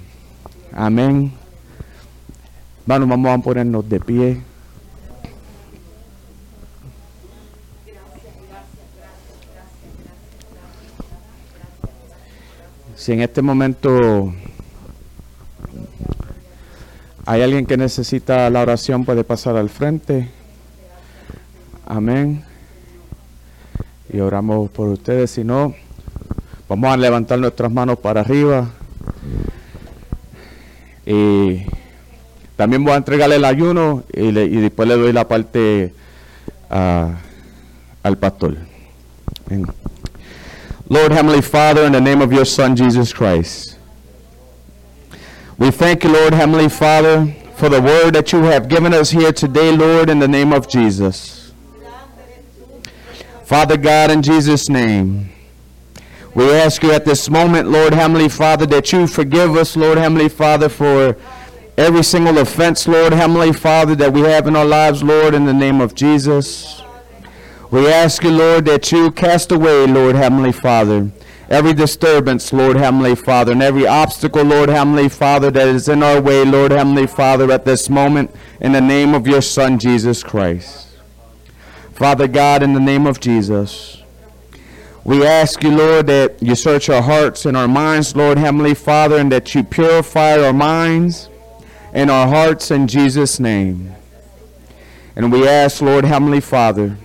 Amén. 0.75 1.33
Bueno, 2.85 3.07
vamos 3.07 3.31
a 3.31 3.39
ponernos 3.43 3.89
de 3.89 3.99
pie. 3.99 4.43
Si 13.05 13.13
en 13.13 13.21
este 13.21 13.43
momento 13.43 14.33
hay 17.27 17.43
alguien 17.43 17.67
que 17.67 17.77
necesita 17.77 18.49
la 18.49 18.63
oración, 18.63 19.05
puede 19.05 19.25
pasar 19.25 19.59
al 19.59 19.69
frente. 19.69 20.31
Amén. 21.85 22.43
Y 24.11 24.21
oramos 24.21 24.71
por 24.71 24.89
ustedes. 24.89 25.33
Si 25.33 25.45
no, 25.45 25.75
vamos 26.67 26.95
a 26.95 26.97
levantar 26.97 27.39
nuestras 27.39 27.71
manos 27.71 27.99
para 27.99 28.23
arriba. 28.23 28.71
Y 31.05 31.67
también 32.57 32.85
voy 32.85 32.95
a 32.95 32.97
entregarle 32.97 33.37
el 33.37 33.45
ayuno 33.45 34.03
y, 34.15 34.33
después 34.33 34.89
le 34.89 34.97
doy 34.97 35.13
la 35.13 35.29
parte 35.29 35.93
al 36.71 38.17
pastor. 38.19 38.57
Lord 40.91 41.13
Heavenly 41.13 41.41
Father, 41.41 41.85
in 41.85 41.93
the 41.93 42.01
name 42.01 42.21
of 42.21 42.31
your 42.31 42.45
Son 42.45 42.77
Jesus 42.77 43.11
Christ, 43.11 43.79
we 45.57 45.71
thank 45.71 46.05
you, 46.05 46.13
Lord 46.13 46.35
Heavenly 46.35 46.69
Father, 46.69 47.35
for 47.57 47.71
the 47.71 47.81
word 47.81 48.15
that 48.15 48.33
you 48.33 48.43
have 48.43 48.69
given 48.69 48.93
us 48.93 49.09
here 49.09 49.33
today, 49.33 49.75
Lord, 49.75 50.11
in 50.11 50.19
the 50.19 50.29
name 50.29 50.53
of 50.53 50.69
Jesus. 50.69 51.53
Father 53.45 53.79
God, 53.79 54.11
in 54.11 54.21
Jesus' 54.21 54.69
name, 54.69 55.31
we 56.35 56.53
ask 56.53 56.83
you 56.83 56.93
at 56.93 57.07
this 57.07 57.31
moment, 57.31 57.71
Lord 57.71 57.95
Heavenly 57.95 58.29
Father, 58.29 58.67
that 58.67 58.93
you 58.93 59.07
forgive 59.07 59.57
us, 59.57 59.79
Lord 59.79 59.97
Heavenly 59.97 60.29
Father, 60.29 60.69
for 60.69 61.17
every 61.79 62.03
single 62.03 62.37
offense, 62.37 62.87
Lord 62.87 63.15
Heavenly 63.15 63.55
Father, 63.55 63.95
that 63.95 64.13
we 64.13 64.21
have 64.21 64.47
in 64.47 64.55
our 64.55 64.67
lives, 64.67 65.03
Lord, 65.03 65.33
in 65.33 65.47
the 65.47 65.55
name 65.55 65.81
of 65.81 65.95
Jesus. 65.95 66.84
We 67.75 67.89
ask 67.89 68.23
you, 68.23 68.31
Lord, 68.31 68.67
that 68.67 68.93
you 68.93 69.11
cast 69.11 69.51
away, 69.51 69.85
Lord 69.89 70.15
Heavenly 70.15 70.53
Father, 70.53 71.11
every 71.51 71.73
disturbance, 71.73 72.53
Lord 72.53 72.77
Heavenly 72.77 73.17
Father, 73.17 73.51
and 73.51 73.65
every 73.65 73.85
obstacle, 73.85 74.45
Lord 74.45 74.69
Heavenly 74.69 75.09
Father, 75.09 75.51
that 75.51 75.67
is 75.67 75.89
in 75.89 76.01
our 76.01 76.21
way, 76.21 76.45
Lord 76.45 76.71
Heavenly 76.71 77.09
Father, 77.09 77.51
at 77.51 77.65
this 77.65 77.91
moment, 77.91 78.31
in 78.61 78.71
the 78.71 78.81
name 78.81 79.13
of 79.13 79.27
your 79.27 79.43
Son, 79.43 79.81
Jesus 79.81 80.23
Christ. 80.23 80.87
Father 81.93 82.29
God, 82.29 82.63
in 82.63 82.75
the 82.75 82.81
name 82.81 83.09
of 83.09 83.19
Jesus, 83.19 84.01
we 85.03 85.27
ask 85.27 85.61
you, 85.65 85.73
Lord, 85.73 86.07
that 86.07 86.41
you 86.41 86.55
search 86.55 86.89
our 86.89 87.03
hearts 87.03 87.45
and 87.45 87.57
our 87.57 87.67
minds, 87.67 88.15
Lord 88.15 88.39
Heavenly 88.39 88.75
Father, 88.75 89.19
and 89.19 89.33
that 89.33 89.53
you 89.53 89.65
purify 89.65 90.39
our 90.39 90.53
minds 90.53 91.29
and 91.93 92.09
our 92.09 92.29
hearts 92.29 92.71
in 92.71 92.87
Jesus' 92.87 93.41
name. 93.41 93.97
And 95.17 95.33
we 95.33 95.49
ask, 95.49 95.83
Lord 95.83 96.05
Heavenly 96.05 96.41
Father, 96.41 96.99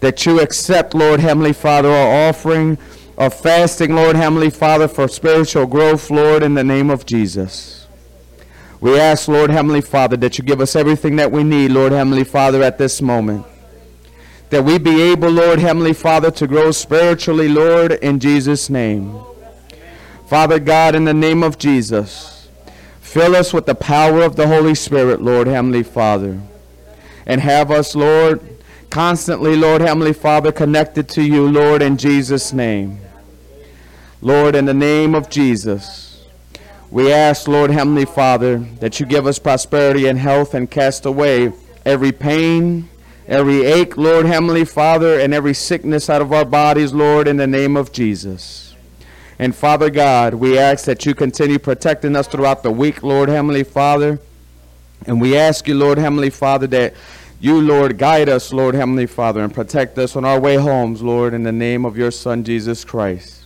that 0.00 0.26
you 0.26 0.40
accept, 0.40 0.94
Lord 0.94 1.20
Heavenly 1.20 1.52
Father, 1.52 1.90
our 1.90 2.28
offering 2.28 2.78
of 3.16 3.34
fasting, 3.34 3.94
Lord 3.94 4.16
Heavenly 4.16 4.50
Father, 4.50 4.88
for 4.88 5.06
spiritual 5.06 5.66
growth, 5.66 6.10
Lord, 6.10 6.42
in 6.42 6.54
the 6.54 6.64
name 6.64 6.88
of 6.90 7.04
Jesus. 7.04 7.86
We 8.80 8.98
ask, 8.98 9.28
Lord 9.28 9.50
Heavenly 9.50 9.82
Father, 9.82 10.16
that 10.16 10.38
you 10.38 10.44
give 10.44 10.60
us 10.60 10.74
everything 10.74 11.16
that 11.16 11.30
we 11.30 11.44
need, 11.44 11.70
Lord 11.70 11.92
Heavenly 11.92 12.24
Father, 12.24 12.62
at 12.62 12.78
this 12.78 13.02
moment. 13.02 13.44
That 14.48 14.64
we 14.64 14.78
be 14.78 15.02
able, 15.02 15.28
Lord 15.28 15.58
Heavenly 15.58 15.92
Father, 15.92 16.30
to 16.30 16.46
grow 16.46 16.70
spiritually, 16.70 17.48
Lord, 17.48 17.92
in 17.92 18.18
Jesus' 18.18 18.70
name. 18.70 19.20
Father 20.26 20.58
God, 20.58 20.94
in 20.94 21.04
the 21.04 21.12
name 21.12 21.42
of 21.42 21.58
Jesus, 21.58 22.48
fill 23.00 23.36
us 23.36 23.52
with 23.52 23.66
the 23.66 23.74
power 23.74 24.22
of 24.22 24.36
the 24.36 24.46
Holy 24.46 24.74
Spirit, 24.74 25.20
Lord 25.20 25.46
Heavenly 25.46 25.82
Father. 25.82 26.40
And 27.26 27.42
have 27.42 27.70
us, 27.70 27.94
Lord, 27.94 28.49
constantly, 28.90 29.56
Lord 29.56 29.80
Heavenly 29.80 30.12
Father, 30.12 30.52
connected 30.52 31.08
to 31.10 31.22
you, 31.22 31.48
Lord, 31.48 31.80
in 31.80 31.96
Jesus' 31.96 32.52
name. 32.52 33.00
Lord, 34.20 34.54
in 34.54 34.66
the 34.66 34.74
name 34.74 35.14
of 35.14 35.30
Jesus, 35.30 36.26
we 36.90 37.12
ask, 37.12 37.46
Lord 37.46 37.70
Heavenly 37.70 38.04
Father, 38.04 38.58
that 38.80 38.98
you 38.98 39.06
give 39.06 39.26
us 39.26 39.38
prosperity 39.38 40.06
and 40.06 40.18
health 40.18 40.54
and 40.54 40.70
cast 40.70 41.06
away 41.06 41.52
every 41.86 42.12
pain, 42.12 42.88
every 43.28 43.64
ache, 43.64 43.96
Lord 43.96 44.26
Heavenly 44.26 44.64
Father, 44.64 45.20
and 45.20 45.32
every 45.32 45.54
sickness 45.54 46.10
out 46.10 46.20
of 46.20 46.32
our 46.32 46.44
bodies, 46.44 46.92
Lord, 46.92 47.28
in 47.28 47.36
the 47.36 47.46
name 47.46 47.76
of 47.76 47.92
Jesus. 47.92 48.74
And 49.38 49.54
Father 49.54 49.88
God, 49.88 50.34
we 50.34 50.58
ask 50.58 50.84
that 50.84 51.06
you 51.06 51.14
continue 51.14 51.58
protecting 51.58 52.14
us 52.16 52.26
throughout 52.26 52.62
the 52.62 52.72
week, 52.72 53.02
Lord 53.02 53.28
Heavenly 53.28 53.64
Father. 53.64 54.18
And 55.06 55.18
we 55.18 55.36
ask 55.36 55.66
you, 55.66 55.76
Lord 55.76 55.96
Heavenly 55.96 56.28
Father, 56.28 56.66
that 56.66 56.92
you, 57.40 57.58
Lord, 57.58 57.96
guide 57.96 58.28
us, 58.28 58.52
Lord 58.52 58.74
Heavenly 58.74 59.06
Father, 59.06 59.42
and 59.42 59.52
protect 59.52 59.96
us 59.96 60.14
on 60.14 60.26
our 60.26 60.38
way 60.38 60.56
homes, 60.56 61.00
Lord, 61.00 61.32
in 61.32 61.42
the 61.42 61.52
name 61.52 61.86
of 61.86 61.96
your 61.96 62.10
Son, 62.10 62.44
Jesus 62.44 62.84
Christ. 62.84 63.44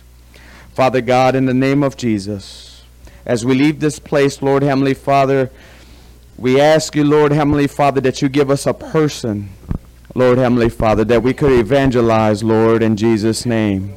Father 0.73 0.99
God, 0.99 1.33
in 1.33 1.45
the 1.45 1.53
name 1.53 1.81
of 1.81 1.95
Jesus, 1.95 2.83
as 3.25 3.45
we 3.45 3.55
leave 3.55 3.79
this 3.79 3.97
place, 3.97 4.41
Lord 4.41 4.63
Heavenly 4.63 4.93
Father, 4.93 5.49
we 6.37 6.59
ask 6.59 6.93
you, 6.93 7.05
Lord 7.05 7.31
Heavenly 7.31 7.67
Father, 7.67 8.01
that 8.01 8.21
you 8.21 8.27
give 8.27 8.51
us 8.51 8.65
a 8.65 8.73
person, 8.73 9.49
Lord 10.13 10.37
Heavenly 10.37 10.69
Father, 10.69 11.05
that 11.05 11.23
we 11.23 11.33
could 11.33 11.53
evangelize, 11.53 12.43
Lord, 12.43 12.83
in 12.83 12.97
Jesus' 12.97 13.45
name. 13.45 13.95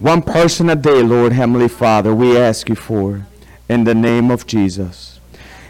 One 0.00 0.22
person 0.22 0.68
a 0.68 0.74
day, 0.74 1.00
Lord 1.00 1.32
Heavenly 1.32 1.68
Father, 1.68 2.12
we 2.12 2.36
ask 2.36 2.68
you 2.68 2.74
for, 2.74 3.24
in 3.68 3.84
the 3.84 3.94
name 3.94 4.32
of 4.32 4.48
Jesus. 4.48 5.20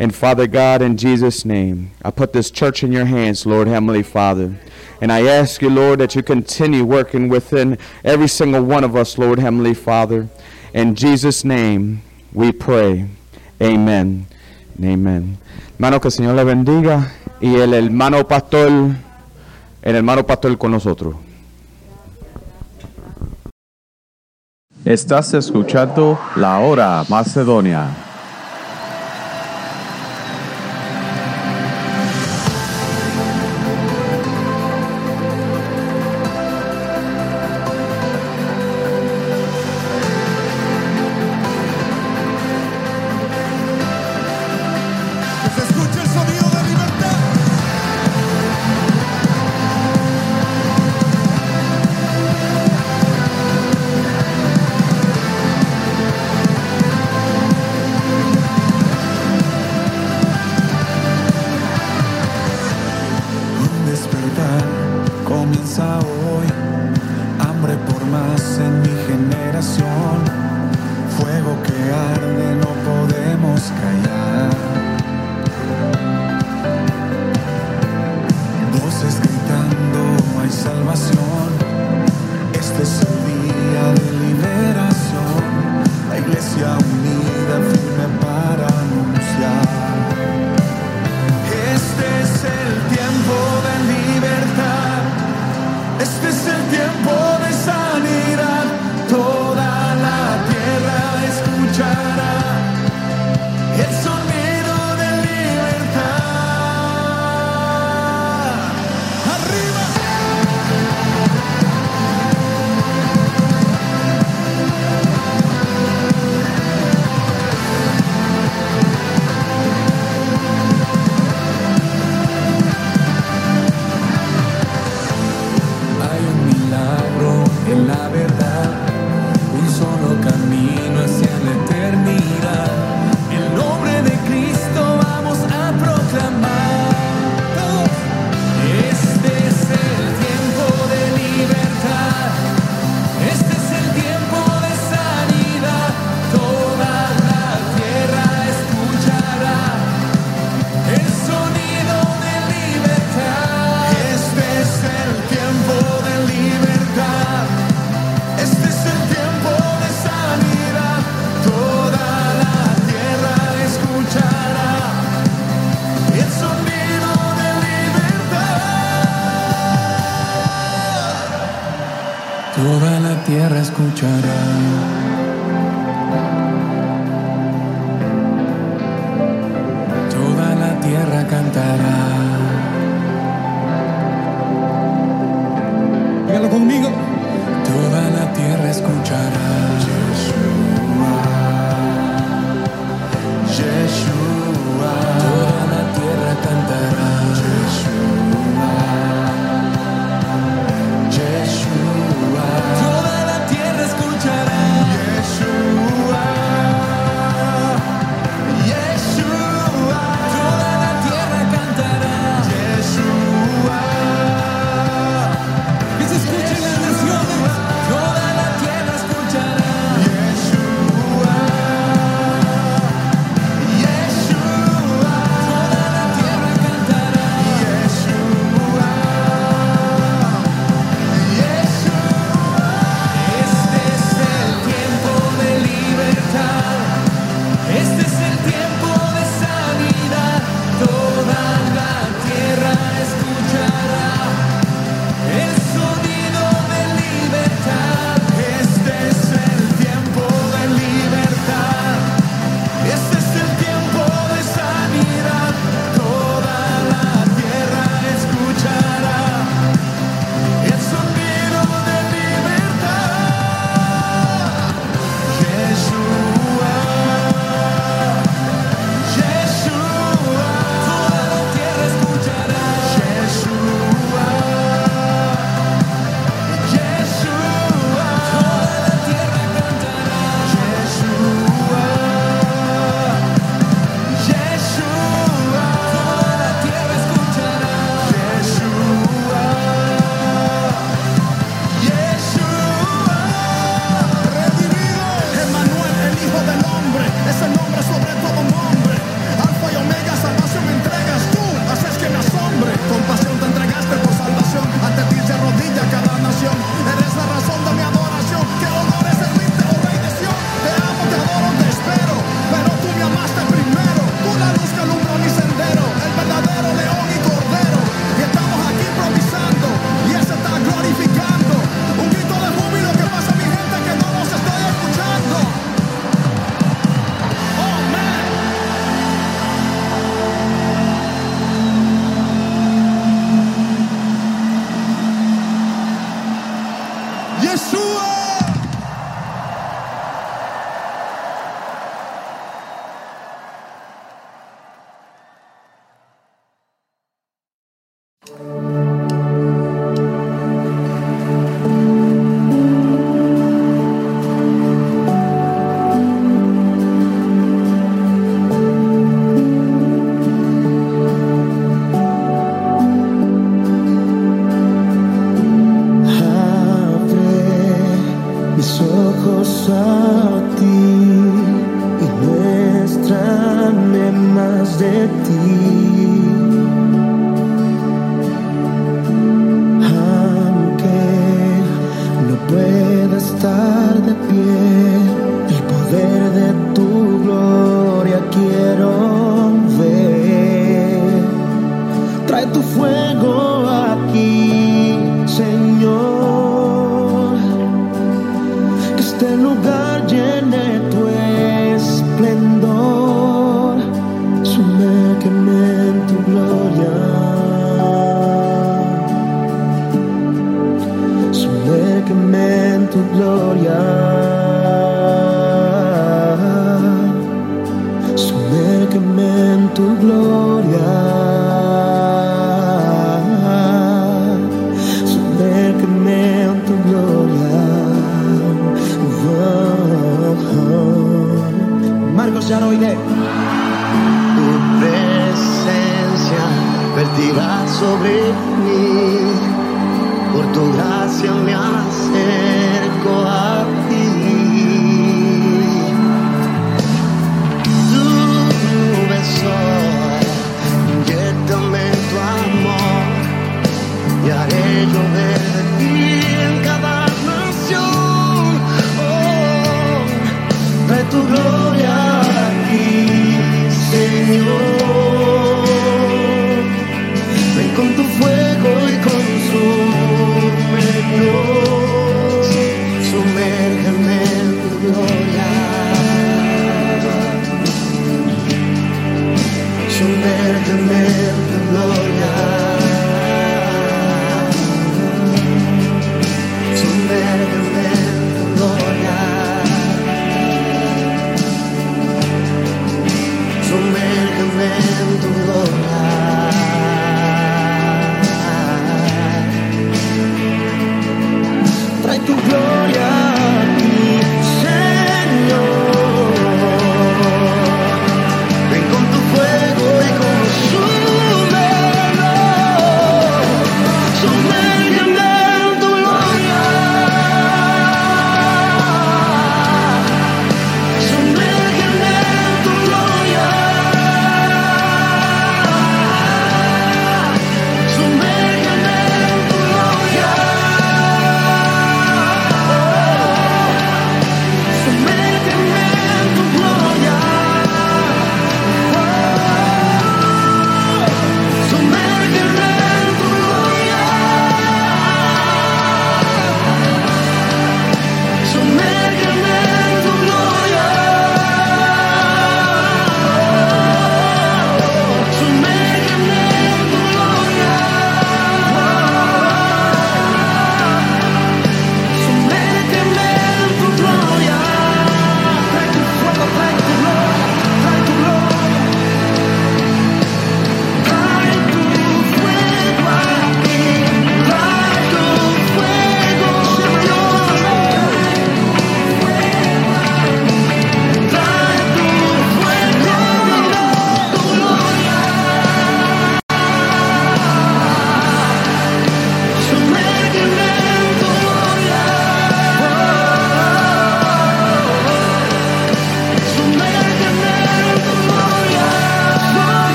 And 0.00 0.14
Father 0.14 0.46
God, 0.46 0.80
in 0.80 0.96
Jesus' 0.96 1.44
name, 1.44 1.90
I 2.02 2.10
put 2.10 2.32
this 2.32 2.50
church 2.50 2.82
in 2.82 2.90
your 2.90 3.04
hands, 3.04 3.44
Lord 3.44 3.68
Heavenly 3.68 4.02
Father. 4.02 4.58
And 4.98 5.12
I 5.12 5.26
ask 5.26 5.60
you, 5.60 5.68
Lord, 5.68 6.00
that 6.00 6.14
you 6.14 6.22
continue 6.22 6.86
working 6.86 7.28
within 7.28 7.76
every 8.02 8.26
single 8.26 8.64
one 8.64 8.82
of 8.82 8.96
us, 8.96 9.18
Lord 9.18 9.38
Heavenly 9.38 9.74
Father. 9.74 10.30
In 10.72 10.94
Jesus' 10.94 11.44
name, 11.44 12.00
we 12.32 12.50
pray. 12.50 13.10
Amen. 13.60 14.26
Amen. 14.82 15.36
Hermano, 15.74 16.00
que 16.00 16.08
el 16.08 16.12
Señor 16.12 16.34
le 16.34 16.44
bendiga. 16.44 17.12
Y 17.38 17.56
el 17.56 17.74
hermano 17.74 18.26
pastor, 18.26 18.96
el 19.82 19.96
hermano 19.96 20.26
pastor 20.26 20.56
con 20.56 20.70
nosotros. 20.70 21.14
Estás 24.82 25.34
escuchando 25.34 26.18
La 26.36 26.58
Hora 26.60 27.04
Macedonia. 27.10 28.06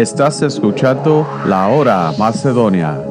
Estás 0.00 0.40
escuchando 0.40 1.28
La 1.44 1.68
Hora 1.68 2.10
Macedonia. 2.16 3.09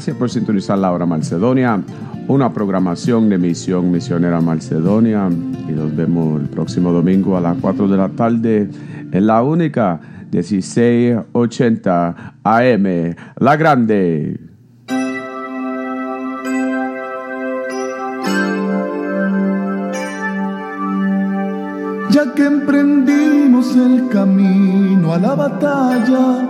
Gracias 0.00 0.16
por 0.16 0.30
sintonizar 0.30 0.78
la 0.78 0.92
hora 0.92 1.04
Macedonia, 1.04 1.78
una 2.26 2.54
programación 2.54 3.28
de 3.28 3.36
Misión 3.36 3.90
Misionera 3.90 4.40
Macedonia. 4.40 5.28
Y 5.68 5.72
nos 5.72 5.94
vemos 5.94 6.40
el 6.40 6.48
próximo 6.48 6.90
domingo 6.90 7.36
a 7.36 7.40
las 7.42 7.58
4 7.60 7.86
de 7.86 7.96
la 7.98 8.08
tarde 8.08 8.70
en 9.12 9.26
la 9.26 9.42
única 9.42 10.00
1680 10.32 12.34
AM, 12.42 13.14
La 13.40 13.56
Grande. 13.58 14.40
Ya 22.08 22.32
que 22.34 22.46
emprendimos 22.46 23.76
el 23.76 24.08
camino 24.08 25.12
a 25.12 25.18
la 25.18 25.34
batalla, 25.34 26.49